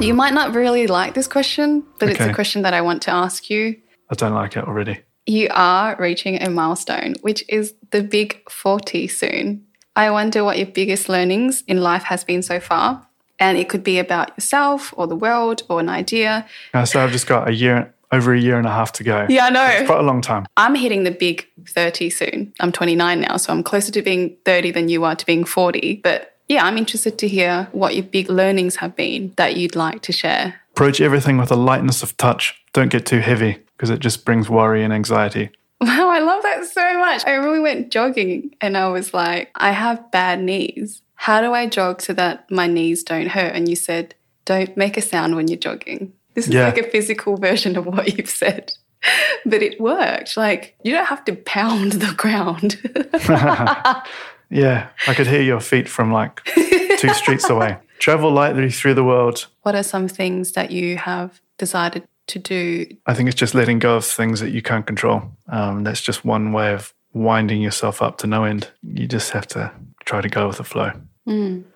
You 0.00 0.12
might 0.12 0.34
not 0.34 0.54
really 0.54 0.86
like 0.86 1.14
this 1.14 1.26
question, 1.26 1.84
but 1.98 2.10
it's 2.10 2.20
a 2.20 2.34
question 2.34 2.62
that 2.62 2.74
I 2.74 2.80
want 2.80 3.02
to 3.02 3.10
ask 3.10 3.48
you. 3.48 3.76
I 4.10 4.14
don't 4.14 4.34
like 4.34 4.56
it 4.56 4.64
already. 4.64 5.00
You 5.26 5.48
are 5.52 5.96
reaching 5.98 6.40
a 6.42 6.50
milestone, 6.50 7.14
which 7.22 7.44
is 7.48 7.74
the 7.90 8.02
big 8.02 8.48
40 8.50 9.08
soon. 9.08 9.66
I 9.96 10.10
wonder 10.10 10.44
what 10.44 10.58
your 10.58 10.66
biggest 10.66 11.08
learnings 11.08 11.62
in 11.66 11.80
life 11.80 12.04
has 12.04 12.24
been 12.24 12.42
so 12.42 12.60
far. 12.60 13.06
And 13.38 13.58
it 13.58 13.68
could 13.68 13.82
be 13.82 13.98
about 13.98 14.30
yourself 14.36 14.94
or 14.96 15.06
the 15.06 15.16
world 15.16 15.62
or 15.68 15.80
an 15.80 15.88
idea. 15.88 16.46
Uh, 16.72 16.84
so 16.84 17.02
I've 17.02 17.12
just 17.12 17.26
got 17.26 17.48
a 17.48 17.54
year, 17.54 17.94
over 18.12 18.32
a 18.32 18.40
year 18.40 18.58
and 18.58 18.66
a 18.66 18.70
half 18.70 18.92
to 18.92 19.04
go. 19.04 19.26
Yeah, 19.28 19.46
I 19.46 19.50
know. 19.50 19.66
It's 19.66 19.86
quite 19.86 20.00
a 20.00 20.04
long 20.06 20.20
time. 20.20 20.46
I'm 20.56 20.74
hitting 20.74 21.04
the 21.04 21.10
big 21.10 21.46
30 21.68 22.10
soon. 22.10 22.52
I'm 22.60 22.72
29 22.72 23.20
now, 23.20 23.36
so 23.36 23.52
I'm 23.52 23.62
closer 23.62 23.92
to 23.92 24.02
being 24.02 24.36
30 24.44 24.70
than 24.72 24.88
you 24.88 25.04
are 25.04 25.14
to 25.14 25.26
being 25.26 25.44
40. 25.44 26.00
But 26.02 26.36
yeah, 26.48 26.64
I'm 26.64 26.78
interested 26.78 27.18
to 27.18 27.28
hear 27.28 27.68
what 27.72 27.94
your 27.94 28.04
big 28.04 28.30
learnings 28.30 28.76
have 28.76 28.94
been 28.94 29.32
that 29.36 29.56
you'd 29.56 29.76
like 29.76 30.02
to 30.02 30.12
share. 30.12 30.60
Approach 30.72 31.00
everything 31.00 31.38
with 31.38 31.50
a 31.50 31.56
lightness 31.56 32.02
of 32.02 32.16
touch. 32.16 32.62
Don't 32.72 32.90
get 32.90 33.06
too 33.06 33.20
heavy 33.20 33.58
because 33.76 33.90
it 33.90 34.00
just 34.00 34.24
brings 34.24 34.48
worry 34.48 34.84
and 34.84 34.92
anxiety. 34.92 35.50
Wow, 35.80 36.08
I 36.08 36.20
love 36.20 36.42
that 36.42 36.64
so 36.66 36.98
much. 36.98 37.26
I 37.26 37.32
remember 37.32 37.52
we 37.52 37.60
went 37.60 37.90
jogging 37.90 38.54
and 38.60 38.76
I 38.76 38.88
was 38.88 39.12
like, 39.12 39.50
I 39.54 39.72
have 39.72 40.10
bad 40.10 40.40
knees. 40.42 41.02
How 41.14 41.40
do 41.40 41.52
I 41.52 41.66
jog 41.66 42.00
so 42.00 42.12
that 42.12 42.50
my 42.50 42.66
knees 42.66 43.02
don't 43.02 43.28
hurt? 43.28 43.54
And 43.54 43.68
you 43.68 43.76
said, 43.76 44.14
don't 44.44 44.76
make 44.76 44.96
a 44.96 45.02
sound 45.02 45.34
when 45.34 45.48
you're 45.48 45.58
jogging. 45.58 46.12
This 46.36 46.46
is 46.46 46.54
Yeah. 46.54 46.66
like 46.66 46.78
a 46.78 46.88
physical 46.88 47.36
version 47.36 47.76
of 47.76 47.84
what 47.86 48.16
you've 48.16 48.30
said. 48.30 48.72
But 49.44 49.62
it 49.62 49.80
worked. 49.80 50.36
Like, 50.36 50.74
you 50.82 50.92
don't 50.92 51.06
have 51.06 51.24
to 51.26 51.34
pound 51.34 51.92
the 51.92 52.12
ground. 52.14 52.78
Yeah, 54.48 54.88
I 55.08 55.14
could 55.14 55.26
hear 55.26 55.42
your 55.42 55.58
feet 55.60 55.88
from 55.88 56.12
like 56.12 56.44
two 56.44 57.08
streets 57.14 57.50
away. 57.50 57.78
Travel 57.98 58.30
lightly 58.30 58.70
through 58.70 58.94
the 58.94 59.02
world. 59.02 59.46
what 59.62 59.74
are 59.74 59.82
some 59.82 60.06
things 60.06 60.52
that 60.52 60.70
you 60.70 60.96
have 60.98 61.40
decided 61.58 62.04
to 62.28 62.38
do? 62.38 62.86
I 63.06 63.14
think 63.14 63.28
it's 63.28 63.38
just 63.40 63.54
letting 63.56 63.80
go 63.80 63.96
of 63.96 64.04
things 64.04 64.38
that 64.40 64.50
you 64.50 64.62
can't 64.62 64.86
control. 64.86 65.22
Um, 65.48 65.82
that's 65.82 66.00
just 66.00 66.24
one 66.24 66.52
way 66.52 66.72
of 66.72 66.94
winding 67.12 67.60
yourself 67.60 68.00
up 68.00 68.18
to 68.18 68.26
no 68.28 68.44
end. 68.44 68.68
You 68.84 69.08
just 69.08 69.32
have 69.32 69.48
to 69.48 69.72
try 70.04 70.20
to 70.20 70.28
go 70.28 70.46
with 70.46 70.58
the 70.58 70.64
flow. 70.64 70.92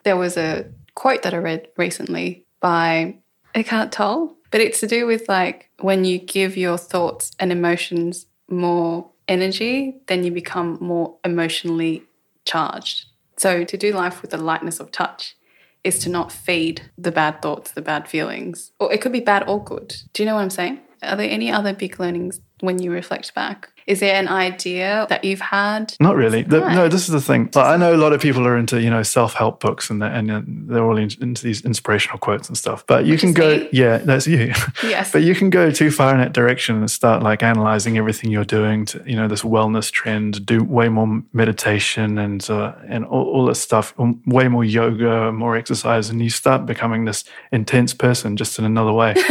There 0.04 0.16
was 0.16 0.36
a 0.36 0.66
quote 0.94 1.22
that 1.22 1.34
I 1.34 1.38
read 1.38 1.66
recently 1.76 2.44
by 2.60 3.16
Eckhart 3.52 3.90
Tolle, 3.90 4.36
but 4.50 4.60
it's 4.60 4.80
to 4.80 4.86
do 4.86 5.06
with 5.06 5.28
like 5.28 5.70
when 5.80 6.04
you 6.04 6.18
give 6.18 6.56
your 6.56 6.78
thoughts 6.78 7.32
and 7.38 7.52
emotions 7.52 8.26
more 8.48 9.08
energy, 9.28 9.96
then 10.08 10.24
you 10.24 10.32
become 10.32 10.78
more 10.80 11.16
emotionally 11.24 12.02
charged. 12.44 13.06
So 13.36 13.64
to 13.64 13.76
do 13.76 13.92
life 13.92 14.22
with 14.22 14.32
the 14.32 14.38
lightness 14.38 14.80
of 14.80 14.90
touch 14.90 15.36
is 15.82 15.98
to 16.00 16.10
not 16.10 16.30
feed 16.30 16.90
the 16.98 17.12
bad 17.12 17.40
thoughts, 17.40 17.70
the 17.70 17.80
bad 17.80 18.08
feelings, 18.08 18.72
or 18.78 18.92
it 18.92 19.00
could 19.00 19.12
be 19.12 19.20
bad 19.20 19.48
or 19.48 19.62
good. 19.62 19.94
Do 20.12 20.22
you 20.22 20.26
know 20.26 20.34
what 20.34 20.42
I'm 20.42 20.50
saying? 20.50 20.80
Are 21.02 21.16
there 21.16 21.30
any 21.30 21.50
other 21.50 21.72
big 21.72 21.98
learnings 21.98 22.40
when 22.60 22.80
you 22.80 22.90
reflect 22.90 23.34
back? 23.34 23.70
Is 23.86 23.98
there 24.00 24.14
an 24.14 24.28
idea 24.28 25.06
that 25.08 25.24
you've 25.24 25.40
had? 25.40 25.94
Not 25.98 26.14
really. 26.14 26.42
The- 26.42 26.60
no, 26.72 26.86
this 26.86 27.08
is 27.08 27.08
the 27.08 27.20
thing. 27.20 27.50
Like, 27.54 27.66
I 27.66 27.76
know 27.76 27.92
a 27.92 27.96
lot 27.96 28.12
of 28.12 28.20
people 28.20 28.46
are 28.46 28.56
into 28.56 28.80
you 28.80 28.90
know 28.90 29.02
self 29.02 29.34
help 29.34 29.58
books 29.58 29.90
and 29.90 30.00
they're, 30.00 30.12
and 30.12 30.68
they're 30.68 30.84
all 30.84 30.96
in, 30.96 31.10
into 31.20 31.42
these 31.42 31.64
inspirational 31.64 32.18
quotes 32.18 32.46
and 32.46 32.56
stuff. 32.56 32.86
But 32.86 33.04
you 33.06 33.18
can 33.18 33.32
go, 33.32 33.56
me. 33.56 33.68
yeah, 33.72 33.98
that's 33.98 34.26
you. 34.28 34.52
Yes. 34.84 35.10
but 35.14 35.22
you 35.22 35.34
can 35.34 35.50
go 35.50 35.70
too 35.72 35.90
far 35.90 36.12
in 36.12 36.20
that 36.20 36.32
direction 36.32 36.76
and 36.76 36.90
start 36.90 37.22
like 37.22 37.42
analyzing 37.42 37.98
everything 37.98 38.30
you're 38.30 38.44
doing 38.44 38.84
to 38.86 39.02
you 39.06 39.16
know 39.16 39.26
this 39.26 39.42
wellness 39.42 39.90
trend. 39.90 40.46
Do 40.46 40.62
way 40.62 40.88
more 40.88 41.22
meditation 41.32 42.18
and 42.18 42.48
uh, 42.48 42.74
and 42.86 43.04
all, 43.06 43.24
all 43.24 43.46
this 43.46 43.60
stuff. 43.60 43.94
um, 43.98 44.20
Way 44.26 44.46
more 44.48 44.64
yoga, 44.64 45.32
more 45.32 45.56
exercise, 45.56 46.10
and 46.10 46.22
you 46.22 46.30
start 46.30 46.64
becoming 46.66 47.06
this 47.06 47.24
intense 47.50 47.92
person 47.94 48.36
just 48.36 48.58
in 48.58 48.64
another 48.64 48.92
way. 48.92 49.14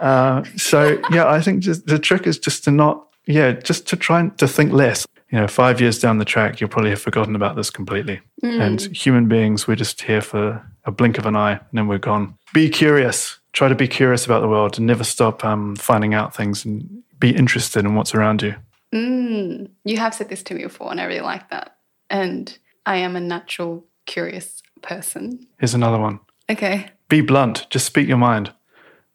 Uh, 0.00 0.44
so 0.56 1.00
yeah, 1.10 1.26
I 1.28 1.40
think 1.40 1.62
just 1.62 1.86
the 1.86 1.98
trick 1.98 2.26
is 2.26 2.38
just 2.38 2.64
to 2.64 2.70
not, 2.70 3.06
yeah, 3.26 3.52
just 3.52 3.86
to 3.88 3.96
try 3.96 4.20
and 4.20 4.36
to 4.38 4.48
think 4.48 4.72
less. 4.72 5.06
You 5.30 5.40
know, 5.40 5.48
five 5.48 5.80
years 5.80 5.98
down 5.98 6.18
the 6.18 6.24
track, 6.24 6.60
you'll 6.60 6.70
probably 6.70 6.90
have 6.90 7.00
forgotten 7.02 7.34
about 7.34 7.56
this 7.56 7.68
completely. 7.70 8.20
And 8.42 8.80
human 8.96 9.26
beings, 9.26 9.66
we're 9.66 9.74
just 9.74 10.02
here 10.02 10.20
for 10.20 10.64
a 10.84 10.92
blink 10.92 11.18
of 11.18 11.26
an 11.26 11.34
eye, 11.34 11.52
and 11.52 11.72
then 11.72 11.88
we're 11.88 11.98
gone. 11.98 12.36
Be 12.52 12.68
curious. 12.68 13.40
Try 13.52 13.68
to 13.68 13.74
be 13.74 13.88
curious 13.88 14.26
about 14.26 14.40
the 14.40 14.48
world, 14.48 14.76
and 14.78 14.86
never 14.86 15.02
stop 15.02 15.44
um, 15.44 15.74
finding 15.76 16.14
out 16.14 16.36
things, 16.36 16.64
and 16.64 17.02
be 17.18 17.34
interested 17.34 17.84
in 17.84 17.94
what's 17.96 18.14
around 18.14 18.42
you. 18.42 18.54
Mm, 18.94 19.70
you 19.84 19.96
have 19.96 20.14
said 20.14 20.28
this 20.28 20.42
to 20.44 20.54
me 20.54 20.62
before, 20.62 20.90
and 20.90 21.00
I 21.00 21.04
really 21.04 21.20
like 21.20 21.50
that. 21.50 21.76
And 22.10 22.56
I 22.86 22.96
am 22.98 23.16
a 23.16 23.20
natural 23.20 23.86
curious 24.06 24.62
person. 24.82 25.46
Here's 25.58 25.74
another 25.74 25.98
one. 25.98 26.20
Okay. 26.48 26.90
be 27.08 27.22
blunt. 27.22 27.66
Just 27.70 27.86
speak 27.86 28.06
your 28.06 28.18
mind. 28.18 28.52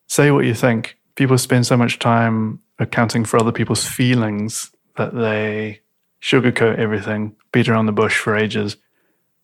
Say 0.10 0.32
what 0.32 0.46
you 0.46 0.54
think. 0.54 0.98
People 1.16 1.38
spend 1.38 1.66
so 1.66 1.78
much 1.78 2.00
time 2.00 2.60
accounting 2.80 3.26
for 3.26 3.40
other 3.40 3.52
people's 3.52 3.88
feelings 3.88 4.72
that 4.98 5.14
they 5.14 5.82
sugarcoat 6.22 6.78
everything, 6.78 7.36
beat 7.52 7.70
around 7.70 7.86
the 7.86 7.92
bush 7.92 8.18
for 8.18 8.36
ages. 8.36 8.76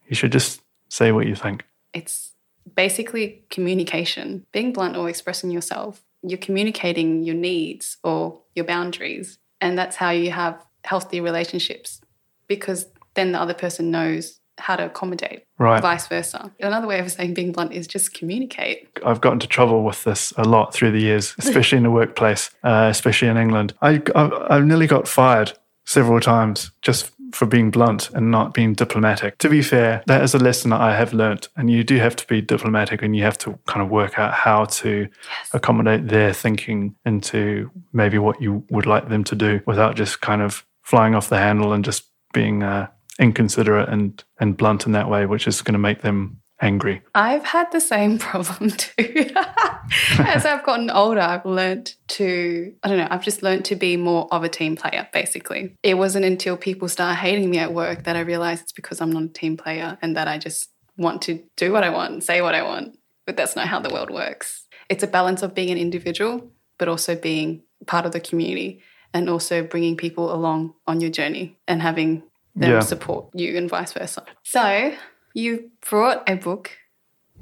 You 0.07 0.15
should 0.15 0.31
just 0.31 0.61
say 0.89 1.11
what 1.11 1.27
you 1.27 1.35
think. 1.35 1.63
It's 1.93 2.33
basically 2.75 3.43
communication, 3.49 4.45
being 4.51 4.73
blunt 4.73 4.97
or 4.97 5.07
expressing 5.07 5.51
yourself. 5.51 6.03
You're 6.23 6.39
communicating 6.39 7.23
your 7.23 7.35
needs 7.35 7.97
or 8.03 8.39
your 8.55 8.65
boundaries. 8.65 9.37
And 9.61 9.77
that's 9.77 9.95
how 9.95 10.09
you 10.09 10.31
have 10.31 10.65
healthy 10.83 11.21
relationships 11.21 12.01
because 12.47 12.87
then 13.13 13.31
the 13.31 13.39
other 13.39 13.53
person 13.53 13.91
knows 13.91 14.39
how 14.57 14.75
to 14.75 14.85
accommodate, 14.85 15.43
Right. 15.59 15.81
vice 15.81 16.07
versa. 16.07 16.51
Another 16.59 16.87
way 16.87 16.99
of 16.99 17.11
saying 17.11 17.33
being 17.33 17.51
blunt 17.51 17.73
is 17.73 17.87
just 17.87 18.13
communicate. 18.13 18.87
I've 19.05 19.21
gotten 19.21 19.37
into 19.37 19.47
trouble 19.47 19.83
with 19.83 20.03
this 20.03 20.33
a 20.37 20.43
lot 20.43 20.73
through 20.73 20.91
the 20.91 21.01
years, 21.01 21.35
especially 21.39 21.77
in 21.77 21.83
the 21.83 21.91
workplace, 21.91 22.49
uh, 22.63 22.87
especially 22.89 23.27
in 23.27 23.37
England. 23.37 23.73
I, 23.81 24.01
I've, 24.15 24.33
I've 24.49 24.65
nearly 24.65 24.87
got 24.87 25.07
fired 25.07 25.53
several 25.85 26.19
times 26.19 26.71
just 26.81 27.11
for 27.31 27.45
being 27.45 27.69
blunt 27.69 28.09
and 28.11 28.31
not 28.31 28.53
being 28.53 28.73
diplomatic. 28.73 29.37
To 29.39 29.49
be 29.49 29.61
fair, 29.61 30.01
that 30.07 30.23
is 30.23 30.33
a 30.33 30.39
lesson 30.39 30.69
that 30.71 30.79
I 30.79 30.95
have 30.95 31.11
learnt, 31.13 31.49
and 31.57 31.69
you 31.69 31.83
do 31.83 31.97
have 31.97 32.15
to 32.15 32.27
be 32.27 32.39
diplomatic 32.41 33.01
and 33.01 33.13
you 33.15 33.23
have 33.23 33.37
to 33.39 33.59
kind 33.67 33.81
of 33.81 33.89
work 33.89 34.17
out 34.17 34.33
how 34.33 34.65
to 34.65 35.07
accommodate 35.53 36.07
their 36.07 36.33
thinking 36.33 36.95
into 37.05 37.69
maybe 37.93 38.17
what 38.17 38.41
you 38.41 38.63
would 38.69 38.85
like 38.85 39.09
them 39.09 39.23
to 39.25 39.35
do 39.35 39.59
without 39.65 39.95
just 39.95 40.21
kind 40.21 40.41
of 40.41 40.65
flying 40.81 41.13
off 41.13 41.29
the 41.29 41.37
handle 41.37 41.73
and 41.73 41.83
just 41.83 42.05
being 42.33 42.63
uh, 42.63 42.87
inconsiderate 43.19 43.89
and, 43.89 44.23
and 44.39 44.57
blunt 44.57 44.85
in 44.85 44.91
that 44.93 45.09
way, 45.09 45.25
which 45.25 45.47
is 45.47 45.61
going 45.61 45.73
to 45.73 45.79
make 45.79 46.01
them 46.01 46.41
angry. 46.61 47.01
I've 47.13 47.43
had 47.43 47.71
the 47.71 47.81
same 47.81 48.17
problem 48.19 48.71
too. 48.71 49.29
As 50.19 50.45
I've 50.45 50.63
gotten 50.63 50.89
older, 50.89 51.21
I've 51.21 51.45
learned 51.45 51.93
to, 52.09 52.73
I 52.83 52.87
don't 52.87 52.97
know, 52.97 53.07
I've 53.09 53.23
just 53.23 53.43
learned 53.43 53.65
to 53.65 53.75
be 53.75 53.97
more 53.97 54.27
of 54.31 54.43
a 54.43 54.49
team 54.49 54.75
player, 54.75 55.07
basically. 55.13 55.75
It 55.83 55.95
wasn't 55.95 56.25
until 56.25 56.57
people 56.57 56.87
start 56.87 57.17
hating 57.17 57.49
me 57.49 57.59
at 57.59 57.73
work 57.73 58.03
that 58.03 58.15
I 58.15 58.21
realized 58.21 58.63
it's 58.63 58.71
because 58.71 59.01
I'm 59.01 59.11
not 59.11 59.23
a 59.23 59.27
team 59.27 59.57
player 59.57 59.97
and 60.01 60.15
that 60.17 60.27
I 60.27 60.37
just 60.37 60.69
want 60.97 61.21
to 61.23 61.43
do 61.57 61.71
what 61.71 61.83
I 61.83 61.89
want, 61.89 62.23
say 62.23 62.41
what 62.41 62.55
I 62.55 62.63
want. 62.63 62.97
But 63.25 63.37
that's 63.37 63.55
not 63.55 63.67
how 63.67 63.79
the 63.79 63.93
world 63.93 64.11
works. 64.11 64.67
It's 64.89 65.03
a 65.03 65.07
balance 65.07 65.41
of 65.41 65.55
being 65.55 65.71
an 65.71 65.77
individual, 65.77 66.51
but 66.77 66.87
also 66.87 67.15
being 67.15 67.63
part 67.87 68.05
of 68.05 68.11
the 68.11 68.19
community 68.19 68.81
and 69.13 69.29
also 69.29 69.63
bringing 69.63 69.97
people 69.97 70.33
along 70.33 70.73
on 70.87 71.01
your 71.01 71.09
journey 71.09 71.57
and 71.67 71.81
having 71.81 72.23
them 72.55 72.71
Yeah. 72.71 72.79
support 72.79 73.27
you 73.33 73.57
and 73.57 73.69
vice 73.69 73.93
versa. 73.93 74.23
So, 74.43 74.93
you 75.33 75.71
brought 75.89 76.27
a 76.29 76.35
book. 76.35 76.71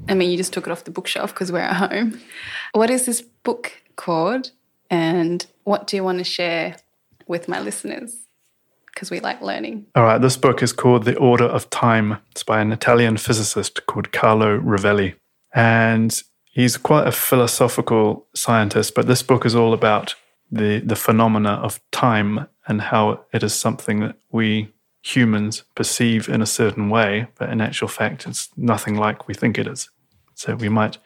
I 0.08 0.14
mean, 0.14 0.30
you 0.30 0.36
just 0.36 0.52
took 0.52 0.66
it 0.66 0.70
off 0.70 0.84
the 0.84 0.90
bookshelf 0.90 1.32
because 1.32 1.52
we're 1.52 1.60
at 1.60 1.90
home. 1.90 2.20
What 2.72 2.90
is 2.90 3.06
this 3.06 3.22
book 3.22 3.72
called? 3.96 4.50
And 4.90 5.46
what 5.64 5.86
do 5.86 5.96
you 5.96 6.04
want 6.04 6.18
to 6.18 6.24
share 6.24 6.76
with 7.26 7.48
my 7.48 7.60
listeners? 7.60 8.16
Because 8.86 9.10
we 9.10 9.20
like 9.20 9.40
learning. 9.40 9.86
All 9.94 10.02
right, 10.04 10.20
this 10.20 10.36
book 10.36 10.62
is 10.62 10.72
called 10.72 11.04
The 11.04 11.16
Order 11.16 11.44
of 11.46 11.68
Time. 11.70 12.18
It's 12.32 12.42
by 12.42 12.60
an 12.60 12.72
Italian 12.72 13.16
physicist 13.16 13.86
called 13.86 14.12
Carlo 14.12 14.58
Rovelli. 14.58 15.14
And 15.52 16.20
he's 16.44 16.76
quite 16.76 17.06
a 17.06 17.12
philosophical 17.12 18.26
scientist, 18.34 18.94
but 18.94 19.06
this 19.06 19.22
book 19.22 19.46
is 19.46 19.54
all 19.54 19.72
about 19.72 20.14
the, 20.50 20.80
the 20.80 20.96
phenomena 20.96 21.52
of 21.62 21.80
time 21.90 22.46
and 22.66 22.80
how 22.82 23.24
it 23.32 23.42
is 23.42 23.54
something 23.54 24.00
that 24.00 24.16
we 24.30 24.72
humans 25.04 25.64
perceive 25.74 26.30
in 26.30 26.40
a 26.40 26.46
certain 26.46 26.88
way, 26.88 27.26
but 27.38 27.50
in 27.50 27.60
actual 27.60 27.88
fact, 27.88 28.26
it's 28.26 28.48
nothing 28.56 28.96
like 28.96 29.28
we 29.28 29.34
think 29.34 29.58
it 29.58 29.66
is. 29.66 29.90
So 30.34 30.56
we 30.56 30.70
might 30.70 30.96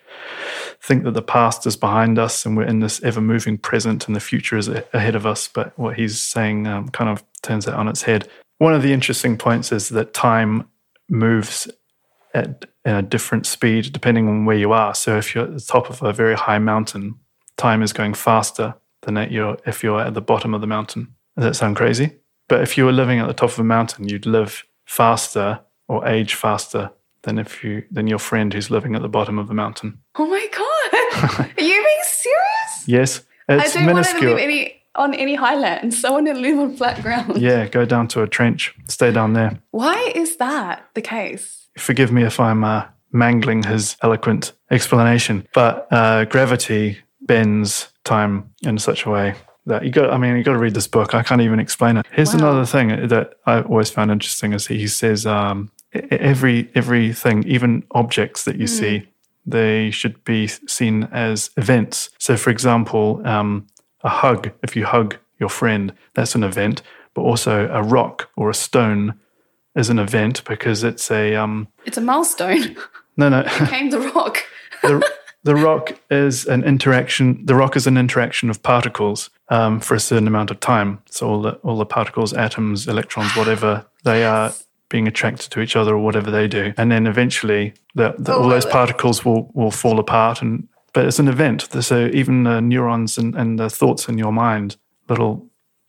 think 0.81 1.03
that 1.03 1.15
the 1.15 1.23
past 1.23 1.67
is 1.67 1.77
behind 1.77 2.17
us 2.17 2.47
and 2.47 2.57
we're 2.57 2.63
in 2.63 2.79
this 2.79 3.03
ever 3.03 3.21
moving 3.21 3.59
present 3.59 4.07
and 4.07 4.15
the 4.15 4.21
future 4.21 4.57
is 4.57 4.69
ahead 4.69 5.17
of 5.17 5.27
us. 5.27 5.49
But 5.49 5.77
what 5.77 5.97
he's 5.97 6.21
saying 6.21 6.69
um, 6.69 6.89
kind 6.91 7.11
of 7.11 7.25
turns 7.43 7.65
that 7.65 7.75
on 7.75 7.89
its 7.89 8.03
head. 8.03 8.29
One 8.59 8.73
of 8.73 8.83
the 8.83 8.93
interesting 8.93 9.37
points 9.37 9.73
is 9.73 9.89
that 9.91 10.15
time 10.15 10.69
moves 11.11 11.69
at 12.35 12.67
a 12.85 13.03
different 13.03 13.47
speed 13.47 13.93
depending 13.93 14.29
on 14.29 14.45
where 14.45 14.57
you 14.57 14.73
are. 14.73 14.95
So 14.95 15.19
if 15.19 15.35
you're 15.35 15.45
at 15.45 15.55
the 15.55 15.61
top 15.61 15.91
of 15.91 16.03
a 16.05 16.13
very 16.13 16.37
high 16.37 16.61
mountain, 16.61 17.17
time 17.57 17.83
is 17.83 17.93
going 17.93 18.15
faster 18.15 18.77
than 19.03 19.17
at 19.17 19.33
your, 19.33 19.59
if 19.67 19.83
you're 19.83 20.01
at 20.01 20.15
the 20.15 20.21
bottom 20.21 20.55
of 20.55 20.61
the 20.61 20.67
mountain. 20.69 21.15
Does 21.37 21.45
that 21.45 21.55
sound 21.57 21.77
crazy? 21.77 22.19
But 22.49 22.63
if 22.63 22.77
you 22.79 22.85
were 22.85 22.93
living 22.93 23.19
at 23.21 23.27
the 23.29 23.35
top 23.35 23.51
of 23.51 23.59
a 23.59 23.65
mountain, 23.65 24.09
you'd 24.09 24.27
live 24.27 24.65
faster 24.87 25.61
or 25.87 26.07
age 26.07 26.35
faster 26.35 26.91
than 27.23 27.39
if 27.39 27.63
you 27.63 27.85
than 27.91 28.07
your 28.07 28.19
friend 28.19 28.53
who's 28.53 28.71
living 28.71 28.95
at 28.95 29.03
the 29.03 29.09
bottom 29.09 29.39
of 29.39 29.49
the 29.49 29.55
mountain. 29.55 29.99
Oh 30.17 30.27
my 30.27 30.47
God. 30.51 31.49
Are 31.59 31.63
you 31.63 31.75
being 31.85 32.03
serious? 32.05 32.45
Yes, 32.87 33.21
I 33.51 33.57
it's 33.57 33.75
don't 33.75 33.85
want 33.85 34.07
to 34.07 34.13
minuscule. 34.15 34.35
live 34.35 34.43
any, 34.43 34.83
on 34.95 35.13
any 35.13 35.35
highlands. 35.35 36.03
I 36.03 36.11
want 36.11 36.27
to 36.27 36.33
live 36.33 36.59
on 36.59 36.75
flat 36.75 37.03
ground. 37.03 37.37
yeah, 37.37 37.67
go 37.69 37.85
down 37.85 38.09
to 38.09 38.23
a 38.23 38.27
trench, 38.27 38.75
stay 38.87 39.11
down 39.13 39.35
there. 39.35 39.61
Why 39.73 40.11
is 40.15 40.37
that 40.39 40.89
the 40.95 41.03
case? 41.03 41.69
Forgive 41.77 42.11
me 42.13 42.23
if 42.23 42.41
I'm 42.41 42.65
uh, 42.65 42.87
mangling 43.13 43.63
his 43.65 43.99
eloquent 44.03 44.53
explanation, 44.71 45.47
but 45.53 45.87
uh, 45.91 46.25
gravity 46.25 46.97
bends 47.21 47.93
time 48.05 48.55
in 48.63 48.79
such 48.79 49.05
a 49.05 49.11
way 49.11 49.35
that 49.69 49.85
you 49.85 49.91
got. 49.91 50.11
I 50.11 50.19
mean, 50.19 50.37
you 50.37 50.43
got 50.43 50.53
to 50.53 50.59
read 50.59 50.75
this 50.75 50.89
book. 50.89 51.15
I 51.15 51.23
can't 51.23 51.41
even 51.41 51.61
explain 51.61 51.97
it. 51.97 52.07
Here's 52.13 52.33
Wow. 52.35 52.41
another 52.41 52.67
thing 52.67 53.09
that 53.09 53.35
I 53.47 53.61
always 53.63 53.91
found 53.91 54.11
interesting: 54.11 54.53
is 54.53 54.67
he 54.67 54.87
says 54.89 55.25
um, 55.27 55.71
every 56.11 56.71
everything, 56.75 57.45
even 57.47 57.85
objects 57.93 58.45
that 58.45 58.57
you 58.57 58.67
see, 58.67 59.09
they 59.47 59.91
should 59.91 60.23
be 60.25 60.47
seen 60.49 61.05
as 61.13 61.51
events. 61.57 62.11
So, 62.19 62.37
for 62.37 62.51
example, 62.51 63.23
um, 63.25 63.67
a 64.03 64.09
hug. 64.09 64.51
If 64.63 64.77
you 64.77 64.85
hug 64.87 65.17
your 65.39 65.49
friend, 65.49 65.93
that's 66.15 66.35
an 66.35 66.43
event. 66.45 66.83
But 67.15 67.23
also, 67.23 67.69
a 67.73 67.83
rock 67.83 68.29
or 68.37 68.51
a 68.51 68.55
stone 68.55 69.15
is 69.75 69.91
an 69.91 69.99
event 69.99 70.45
because 70.45 70.85
it's 70.85 71.11
a 71.11 71.35
um, 71.37 71.69
It's 71.85 71.97
a 71.99 72.01
milestone. 72.01 72.77
no, 73.17 73.29
no. 73.29 73.43
Came 73.67 73.91
the 73.91 74.01
rock. 74.15 74.39
the, 74.83 75.05
the 75.43 75.55
rock 75.57 75.99
is 76.11 76.47
an 76.47 76.63
interaction. 76.65 77.45
The 77.45 77.55
rock 77.55 77.77
is 77.77 77.87
an 77.87 77.97
interaction 77.97 78.51
of 78.51 78.63
particles 78.63 79.31
um, 79.51 79.81
for 79.81 79.95
a 79.95 80.01
certain 80.01 80.27
amount 80.27 80.51
of 80.51 80.61
time. 80.61 81.03
So 81.11 81.29
all 81.29 81.43
the 81.43 81.53
all 81.63 81.79
the 81.79 81.87
particles, 81.87 82.33
atoms, 82.33 82.87
electrons, 82.87 83.37
whatever 83.37 83.87
they 84.05 84.25
are 84.25 84.53
being 84.89 85.07
attracted 85.07 85.51
to 85.51 85.61
each 85.61 85.77
other 85.77 85.95
or 85.95 85.99
whatever 85.99 86.31
they 86.31 86.49
do, 86.49 86.73
and 86.77 86.91
then 86.91 87.07
eventually 87.07 87.75
the, 87.95 88.15
the, 88.19 88.35
all 88.35 88.49
those 88.49 88.67
particles 88.67 89.25
will 89.25 89.51
will 89.55 89.71
fall 89.71 89.99
apart. 89.99 90.43
And 90.43 90.69
but 90.93 91.07
it's 91.07 91.19
an 91.19 91.29
event. 91.29 91.69
So 91.81 92.07
even 92.13 92.45
the 92.45 92.61
neurons 92.61 93.19
and, 93.19 93.35
and 93.35 93.59
the 93.59 93.69
thoughts 93.69 94.09
in 94.09 94.19
your 94.19 94.33
mind, 94.33 94.77
little 95.09 95.47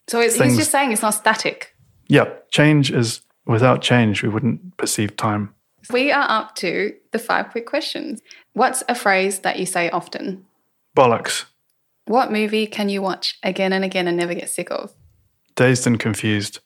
So 0.08 0.20
it's, 0.20 0.36
he's 0.36 0.58
just 0.58 0.72
saying 0.72 0.92
it's 0.92 1.02
not 1.02 1.14
static. 1.14 1.76
yeah, 2.08 2.26
change 2.52 2.92
is 2.92 3.22
without 3.46 3.82
change 3.82 4.22
we 4.22 4.30
wouldn't 4.30 4.78
perceive 4.78 5.16
time. 5.16 5.54
We 5.92 6.12
are 6.12 6.30
up 6.30 6.56
to 6.56 6.94
the 7.12 7.20
five 7.20 7.50
quick 7.50 7.66
questions. 7.66 8.22
What's 8.54 8.84
a 8.88 8.94
phrase 8.94 9.40
that 9.40 9.58
you 9.58 9.66
say 9.66 9.90
often? 9.90 10.46
Bollocks. 10.96 11.46
What 12.10 12.32
movie 12.32 12.66
can 12.66 12.90
you 12.90 13.04
watch 13.04 13.38
again 13.44 13.72
and 13.72 13.86
again 13.86 14.08
and 14.08 14.18
never 14.18 14.34
get 14.34 14.50
sick 14.50 14.72
of? 14.72 14.96
Dazed 15.56 15.86
and 15.86 16.00
confused. 16.00 16.60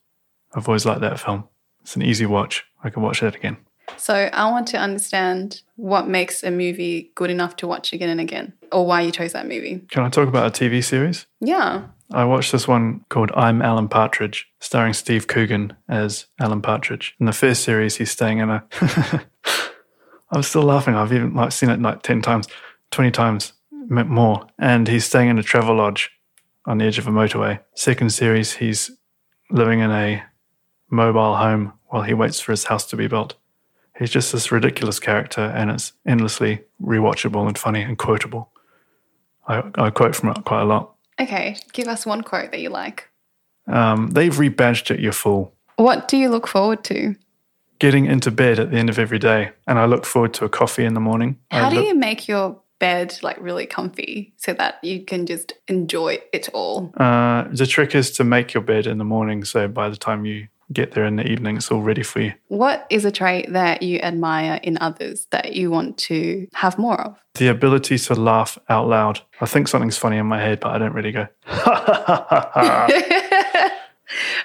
I've 0.56 0.70
always 0.70 0.86
liked 0.86 1.02
that 1.02 1.20
film. 1.20 1.50
It's 1.82 1.98
an 1.98 2.02
easy 2.02 2.26
watch. 2.26 2.64
I 2.82 2.90
can 2.90 3.04
watch 3.04 3.20
that 3.20 3.36
again. 3.36 3.58
So 3.98 4.14
I 4.14 4.50
want 4.50 4.68
to 4.68 4.78
understand 4.78 5.62
what 5.76 6.08
makes 6.08 6.44
a 6.44 6.50
movie 6.50 7.12
good 7.16 7.30
enough 7.30 7.58
to 7.58 7.68
watch 7.68 7.92
again 7.92 8.08
and 8.08 8.22
again, 8.22 8.54
or 8.72 8.86
why 8.86 9.02
you 9.02 9.12
chose 9.12 9.34
that 9.34 9.46
movie. 9.46 9.82
Can 9.92 10.04
I 10.04 10.10
talk 10.10 10.30
about 10.30 10.48
a 10.48 10.64
TV 10.64 10.82
series? 10.82 11.26
Yeah. 11.42 11.88
I 12.14 12.24
watched 12.24 12.54
this 12.54 12.66
one 12.66 13.04
called 13.10 13.32
I'm 13.36 13.62
Alan 13.62 13.90
Partridge, 13.90 14.48
starring 14.62 14.94
Steve 14.94 15.28
Coogan 15.28 15.74
as 15.90 16.28
Alan 16.40 16.62
Partridge. 16.62 17.16
In 17.20 17.26
the 17.26 17.34
first 17.34 17.66
series, 17.66 17.98
he's 17.98 18.12
staying 18.12 18.38
in 18.38 18.50
a. 18.50 18.64
I'm 20.32 20.42
still 20.44 20.64
laughing. 20.64 20.96
I've 20.96 21.12
even 21.12 21.34
like 21.34 21.52
seen 21.52 21.70
it 21.70 21.82
like 21.82 22.02
ten 22.02 22.22
times, 22.22 22.48
twenty 22.92 23.12
times 23.12 23.52
m- 23.52 23.52
more, 23.90 24.48
and 24.60 24.88
he's 24.88 25.06
staying 25.06 25.30
in 25.30 25.38
a 25.40 25.44
travel 25.44 25.76
lodge 25.76 26.12
on 26.66 26.78
the 26.78 26.86
edge 26.86 26.98
of 26.98 27.08
a 27.08 27.12
motorway. 27.12 27.60
Second 27.76 28.12
series, 28.12 28.54
he's 28.54 28.92
living 29.52 29.80
in 29.80 29.92
a 29.92 30.24
mobile 30.90 31.36
home 31.36 31.74
while 31.88 32.04
he 32.04 32.14
waits 32.14 32.40
for 32.40 32.52
his 32.52 32.66
house 32.66 32.86
to 32.88 32.96
be 32.96 33.08
built. 33.08 33.36
He's 33.98 34.10
just 34.10 34.32
this 34.32 34.52
ridiculous 34.52 35.00
character, 35.00 35.42
and 35.42 35.70
it's 35.70 35.94
endlessly 36.06 36.62
rewatchable 36.82 37.48
and 37.48 37.58
funny 37.58 37.82
and 37.82 37.98
quotable. 37.98 38.50
I, 39.48 39.64
I 39.76 39.90
quote 39.90 40.16
from 40.16 40.30
it 40.30 40.46
quite 40.46 40.62
a 40.62 40.66
lot. 40.66 40.96
Okay. 41.20 41.58
Give 41.74 41.88
us 41.88 42.06
one 42.06 42.22
quote 42.24 42.52
that 42.52 42.60
you 42.62 42.70
like. 42.70 43.10
Um, 43.68 44.10
they've 44.12 44.34
rebadged 44.34 44.90
it, 44.92 45.00
you 45.00 45.12
fool. 45.12 45.54
What 45.76 46.08
do 46.08 46.18
you 46.18 46.30
look 46.30 46.48
forward 46.48 46.84
to? 46.86 47.16
Getting 47.80 48.06
into 48.06 48.32
bed 48.32 48.58
at 48.60 48.72
the 48.72 48.78
end 48.78 48.90
of 48.90 48.98
every 48.98 49.20
day. 49.20 49.52
And 49.68 49.78
I 49.78 49.86
look 49.86 50.06
forward 50.06 50.34
to 50.36 50.46
a 50.46 50.50
coffee 50.50 50.86
in 50.86 50.94
the 50.94 51.00
morning. 51.00 51.40
I 51.52 51.60
How 51.60 51.70
do 51.70 51.76
look- 51.78 51.86
you 51.88 51.96
make 51.96 52.28
your 52.28 52.60
bed 52.84 53.18
like 53.24 53.38
really 53.40 53.66
comfy 53.66 54.34
so 54.36 54.54
that 54.54 54.76
you 54.84 55.06
can 55.06 55.26
just 55.26 55.54
enjoy 55.70 56.20
it 56.34 56.50
all? 56.54 56.92
Uh, 56.98 57.46
the 57.50 57.66
trick 57.66 57.96
is 57.96 58.12
to 58.12 58.26
make 58.26 58.54
your 58.54 58.62
bed 58.62 58.88
in 58.88 58.98
the 58.98 59.06
morning. 59.06 59.46
So 59.46 59.70
by 59.70 59.88
the 59.88 59.96
time 59.96 60.26
you 60.26 60.50
get 60.74 60.92
there 60.92 61.06
in 61.06 61.16
the 61.16 61.26
evening, 61.26 61.56
it's 61.56 61.72
all 61.72 61.82
ready 61.82 62.04
for 62.04 62.20
you. 62.20 62.34
What 62.50 62.86
is 62.90 63.06
a 63.06 63.12
trait 63.12 63.54
that 63.54 63.84
you 63.84 64.00
admire 64.00 64.60
in 64.64 64.78
others 64.82 65.28
that 65.32 65.54
you 65.54 65.72
want 65.72 65.98
to 66.10 66.46
have 66.54 66.78
more 66.78 67.00
of? 67.00 67.18
The 67.36 67.48
ability 67.48 68.00
to 68.00 68.16
laugh 68.16 68.58
out 68.68 68.90
loud. 68.90 69.22
I 69.40 69.46
think 69.46 69.70
something's 69.70 69.98
funny 69.98 70.18
in 70.18 70.26
my 70.26 70.42
head, 70.42 70.60
but 70.60 70.72
I 70.72 70.78
don't 70.78 70.94
really 70.94 71.14
go. 71.14 71.26
I 71.48 72.90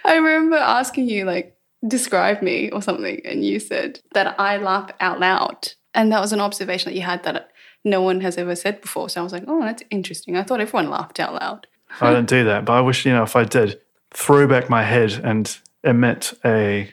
remember 0.06 0.58
asking 0.58 1.08
you, 1.08 1.24
like, 1.24 1.56
describe 1.88 2.40
me 2.40 2.70
or 2.70 2.82
something, 2.82 3.20
and 3.24 3.44
you 3.44 3.58
said 3.58 3.98
that 4.12 4.38
I 4.38 4.58
laugh 4.58 4.92
out 5.00 5.18
loud. 5.18 5.72
And 5.94 6.12
that 6.12 6.20
was 6.20 6.32
an 6.32 6.40
observation 6.40 6.90
that 6.90 6.96
you 6.96 7.02
had 7.02 7.24
that 7.24 7.50
no 7.84 8.02
one 8.02 8.20
has 8.20 8.36
ever 8.36 8.54
said 8.54 8.80
before. 8.80 9.08
So 9.08 9.20
I 9.20 9.24
was 9.24 9.32
like, 9.32 9.44
oh, 9.46 9.60
that's 9.62 9.82
interesting. 9.90 10.36
I 10.36 10.42
thought 10.42 10.60
everyone 10.60 10.90
laughed 10.90 11.20
out 11.20 11.34
loud. 11.34 11.66
I 12.00 12.12
don't 12.12 12.28
do 12.28 12.44
that, 12.44 12.64
but 12.64 12.74
I 12.74 12.80
wish, 12.80 13.06
you 13.06 13.12
know, 13.12 13.22
if 13.22 13.34
I 13.34 13.44
did, 13.44 13.80
throw 14.12 14.46
back 14.46 14.68
my 14.68 14.82
head 14.82 15.12
and 15.24 15.56
emit 15.82 16.34
a 16.44 16.92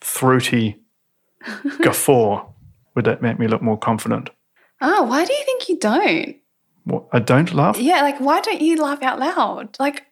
throaty 0.00 0.78
guffaw, 1.82 2.46
would 2.94 3.04
that 3.04 3.22
make 3.22 3.38
me 3.38 3.46
look 3.46 3.62
more 3.62 3.78
confident? 3.78 4.30
Oh, 4.80 5.04
why 5.04 5.24
do 5.24 5.32
you 5.32 5.44
think 5.44 5.68
you 5.68 5.78
don't? 5.78 6.36
What, 6.84 7.04
I 7.12 7.20
don't 7.20 7.52
laugh? 7.52 7.78
Yeah, 7.78 8.02
like, 8.02 8.18
why 8.18 8.40
don't 8.40 8.60
you 8.60 8.82
laugh 8.82 9.02
out 9.02 9.18
loud? 9.18 9.76
Like, 9.78 10.06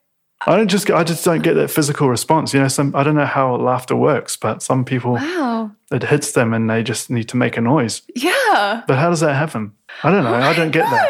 I 0.46 0.56
don't 0.56 0.68
just 0.68 0.90
I 0.90 1.04
just 1.04 1.22
don't 1.24 1.42
get 1.42 1.54
that 1.54 1.70
physical 1.70 2.08
response. 2.08 2.54
You 2.54 2.60
know, 2.60 2.68
some 2.68 2.94
I 2.96 3.02
don't 3.02 3.14
know 3.14 3.26
how 3.26 3.56
laughter 3.56 3.94
works, 3.94 4.38
but 4.38 4.62
some 4.62 4.86
people 4.86 5.14
wow. 5.14 5.70
it 5.92 6.04
hits 6.04 6.32
them 6.32 6.54
and 6.54 6.70
they 6.70 6.82
just 6.82 7.10
need 7.10 7.28
to 7.28 7.36
make 7.36 7.58
a 7.58 7.60
noise. 7.60 8.02
Yeah. 8.14 8.82
But 8.86 8.98
how 8.98 9.10
does 9.10 9.20
that 9.20 9.34
happen? 9.34 9.72
I 10.02 10.10
don't 10.10 10.24
know. 10.24 10.34
I 10.34 10.54
don't 10.54 10.70
get 10.70 10.84
that. 10.84 11.08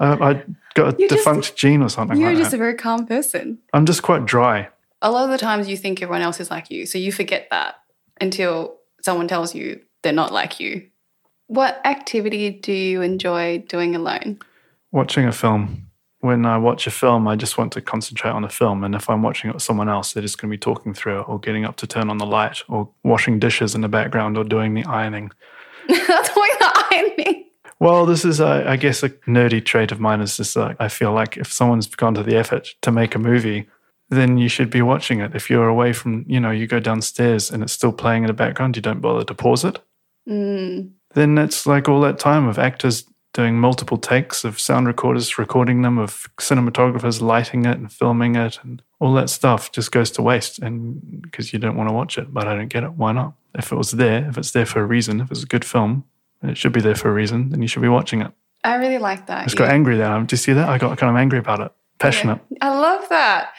I, 0.00 0.06
um, 0.12 0.22
I 0.22 0.34
got 0.74 0.94
a 0.94 0.96
You're 0.98 1.08
just- 1.08 1.24
defunct 1.24 1.56
gene 1.56 1.82
or 1.82 1.88
something 1.88 2.18
You're 2.18 2.30
like 2.30 2.38
just 2.38 2.50
that. 2.50 2.56
a 2.56 2.58
very 2.58 2.74
calm 2.74 3.06
person. 3.06 3.58
I'm 3.72 3.86
just 3.86 4.02
quite 4.02 4.24
dry. 4.26 4.68
A 5.00 5.10
lot 5.10 5.24
of 5.24 5.30
the 5.30 5.38
times 5.38 5.68
you 5.68 5.76
think 5.76 6.00
everyone 6.02 6.22
else 6.22 6.40
is 6.40 6.50
like 6.50 6.70
you. 6.70 6.86
So 6.86 6.98
you 6.98 7.10
forget 7.12 7.48
that 7.50 7.76
until 8.20 8.76
someone 9.00 9.28
tells 9.28 9.54
you 9.54 9.80
they're 10.02 10.12
not 10.12 10.32
like 10.32 10.60
you. 10.60 10.88
What 11.48 11.80
activity 11.84 12.50
do 12.50 12.72
you 12.72 13.02
enjoy 13.02 13.58
doing 13.68 13.94
alone? 13.96 14.38
Watching 14.92 15.26
a 15.26 15.32
film. 15.32 15.88
When 16.20 16.46
I 16.46 16.56
watch 16.56 16.86
a 16.86 16.90
film, 16.92 17.26
I 17.26 17.34
just 17.34 17.58
want 17.58 17.72
to 17.72 17.80
concentrate 17.80 18.30
on 18.30 18.42
the 18.42 18.48
film. 18.48 18.84
And 18.84 18.94
if 18.94 19.10
I'm 19.10 19.22
watching 19.22 19.50
it 19.50 19.54
with 19.54 19.62
someone 19.64 19.88
else, 19.88 20.12
they're 20.12 20.22
just 20.22 20.40
going 20.40 20.48
to 20.50 20.54
be 20.54 20.58
talking 20.58 20.94
through 20.94 21.20
it 21.20 21.28
or 21.28 21.40
getting 21.40 21.64
up 21.64 21.76
to 21.78 21.86
turn 21.86 22.08
on 22.08 22.18
the 22.18 22.26
light 22.26 22.62
or 22.68 22.88
washing 23.02 23.40
dishes 23.40 23.74
in 23.74 23.80
the 23.80 23.88
background 23.88 24.38
or 24.38 24.44
doing 24.44 24.72
the 24.74 24.84
ironing. 24.84 25.32
doing 25.88 25.98
the 26.06 26.86
ironing. 26.92 27.44
Well, 27.82 28.06
this 28.06 28.24
is, 28.24 28.40
uh, 28.40 28.62
I 28.64 28.76
guess, 28.76 29.02
a 29.02 29.08
nerdy 29.26 29.64
trait 29.64 29.90
of 29.90 29.98
mine 29.98 30.20
is 30.20 30.36
just 30.36 30.54
like, 30.54 30.76
I 30.78 30.86
feel 30.86 31.10
like 31.10 31.36
if 31.36 31.52
someone's 31.52 31.88
gone 31.88 32.14
to 32.14 32.22
the 32.22 32.36
effort 32.36 32.76
to 32.82 32.92
make 32.92 33.16
a 33.16 33.18
movie, 33.18 33.68
then 34.08 34.38
you 34.38 34.48
should 34.48 34.70
be 34.70 34.82
watching 34.82 35.18
it. 35.18 35.34
If 35.34 35.50
you're 35.50 35.66
away 35.66 35.92
from, 35.92 36.24
you 36.28 36.38
know, 36.38 36.52
you 36.52 36.68
go 36.68 36.78
downstairs 36.78 37.50
and 37.50 37.60
it's 37.60 37.72
still 37.72 37.92
playing 37.92 38.22
in 38.22 38.28
the 38.28 38.34
background, 38.34 38.76
you 38.76 38.82
don't 38.82 39.00
bother 39.00 39.24
to 39.24 39.34
pause 39.34 39.64
it. 39.64 39.80
Mm. 40.28 40.92
then 41.14 41.36
it's 41.38 41.66
like 41.66 41.88
all 41.88 42.00
that 42.02 42.20
time 42.20 42.46
of 42.46 42.56
actors 42.56 43.04
doing 43.34 43.58
multiple 43.58 43.98
takes 43.98 44.44
of 44.44 44.60
sound 44.60 44.86
recorders 44.86 45.36
recording 45.36 45.82
them 45.82 45.98
of 45.98 46.28
cinematographers 46.38 47.20
lighting 47.20 47.64
it 47.64 47.78
and 47.78 47.90
filming 47.90 48.36
it 48.36 48.60
and 48.62 48.82
all 49.00 49.12
that 49.14 49.28
stuff 49.28 49.72
just 49.72 49.90
goes 49.90 50.12
to 50.12 50.22
waste 50.22 50.60
and 50.60 51.22
because 51.22 51.52
you 51.52 51.58
don't 51.58 51.76
want 51.76 51.88
to 51.88 51.92
watch 51.92 52.18
it 52.18 52.32
but 52.32 52.46
i 52.46 52.54
don't 52.54 52.68
get 52.68 52.84
it 52.84 52.92
why 52.92 53.10
not 53.10 53.34
if 53.58 53.72
it 53.72 53.76
was 53.76 53.90
there 53.90 54.28
if 54.28 54.38
it's 54.38 54.52
there 54.52 54.64
for 54.64 54.80
a 54.80 54.86
reason 54.86 55.20
if 55.20 55.28
it's 55.32 55.42
a 55.42 55.46
good 55.46 55.64
film 55.64 56.04
and 56.42 56.50
it 56.50 56.58
should 56.58 56.72
be 56.72 56.80
there 56.80 56.94
for 56.94 57.08
a 57.08 57.12
reason 57.12 57.50
and 57.52 57.62
you 57.62 57.68
should 57.68 57.82
be 57.82 57.88
watching 57.88 58.20
it 58.20 58.32
I 58.64 58.74
really 58.74 58.98
like 58.98 59.26
that. 59.26 59.40
i 59.40 59.44
just 59.44 59.56
got 59.56 59.70
angry 59.70 59.96
there 59.96 60.20
do 60.20 60.34
you 60.34 60.36
see 60.38 60.52
that 60.52 60.68
i 60.68 60.78
got 60.78 60.98
kind 60.98 61.10
of 61.10 61.16
angry 61.16 61.38
about 61.38 61.60
it 61.60 61.72
passionate 61.98 62.40
I 62.60 62.68
love 62.78 63.08
that. 63.08 63.52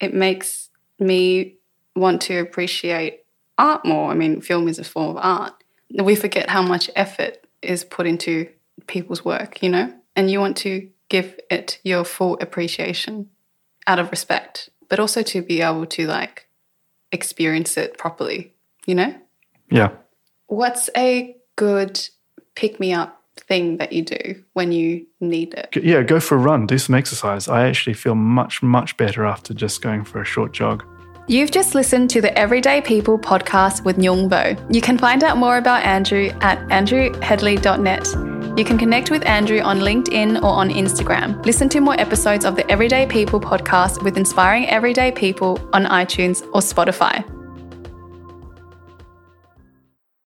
It 0.00 0.14
makes 0.14 0.68
me 0.98 1.56
want 1.96 2.22
to 2.22 2.38
appreciate 2.38 3.24
art 3.58 3.84
more. 3.84 4.10
I 4.10 4.14
mean, 4.14 4.40
film 4.40 4.68
is 4.68 4.78
a 4.78 4.84
form 4.84 5.16
of 5.16 5.16
art. 5.18 5.52
We 5.90 6.14
forget 6.14 6.50
how 6.50 6.62
much 6.62 6.90
effort 6.96 7.46
is 7.62 7.84
put 7.84 8.06
into 8.06 8.48
people's 8.86 9.24
work, 9.24 9.62
you 9.62 9.68
know? 9.68 9.92
And 10.16 10.30
you 10.30 10.40
want 10.40 10.56
to 10.58 10.88
give 11.08 11.38
it 11.50 11.78
your 11.84 12.04
full 12.04 12.38
appreciation 12.40 13.28
out 13.86 13.98
of 13.98 14.10
respect, 14.10 14.70
but 14.88 15.00
also 15.00 15.22
to 15.22 15.42
be 15.42 15.60
able 15.62 15.86
to 15.86 16.06
like 16.06 16.46
experience 17.12 17.76
it 17.76 17.98
properly, 17.98 18.54
you 18.86 18.94
know? 18.94 19.14
yeah 19.70 19.90
What's 20.46 20.90
a 20.96 21.36
good 21.56 22.08
pick 22.54 22.80
me 22.80 22.92
up 22.92 23.22
thing 23.36 23.78
that 23.78 23.92
you 23.92 24.02
do 24.02 24.42
when 24.52 24.70
you 24.70 25.06
need 25.20 25.54
it? 25.54 25.74
Yeah 25.82 26.02
go 26.02 26.20
for 26.20 26.34
a 26.34 26.38
run 26.38 26.66
do 26.66 26.78
some 26.78 26.94
exercise 26.94 27.48
i 27.48 27.66
actually 27.66 27.94
feel 27.94 28.14
much 28.14 28.62
much 28.62 28.96
better 28.96 29.24
after 29.24 29.54
just 29.54 29.80
going 29.80 30.04
for 30.04 30.20
a 30.20 30.24
short 30.24 30.52
jog 30.52 30.84
You've 31.30 31.52
just 31.52 31.76
listened 31.76 32.10
to 32.10 32.20
the 32.20 32.36
Everyday 32.36 32.80
People 32.80 33.16
podcast 33.16 33.84
with 33.84 33.98
Nyung 33.98 34.28
Vo. 34.28 34.56
You 34.68 34.80
can 34.80 34.98
find 34.98 35.22
out 35.22 35.36
more 35.36 35.58
about 35.58 35.84
Andrew 35.84 36.30
at 36.40 36.58
andrewheadley.net. 36.70 38.58
You 38.58 38.64
can 38.64 38.76
connect 38.76 39.12
with 39.12 39.24
Andrew 39.24 39.60
on 39.60 39.78
LinkedIn 39.78 40.38
or 40.38 40.48
on 40.48 40.70
Instagram. 40.70 41.46
Listen 41.46 41.68
to 41.68 41.80
more 41.80 41.94
episodes 42.00 42.44
of 42.44 42.56
the 42.56 42.68
Everyday 42.68 43.06
People 43.06 43.40
podcast 43.40 44.02
with 44.02 44.16
inspiring 44.16 44.68
everyday 44.68 45.12
people 45.12 45.56
on 45.72 45.84
iTunes 45.84 46.42
or 46.46 46.62
Spotify. 46.62 47.24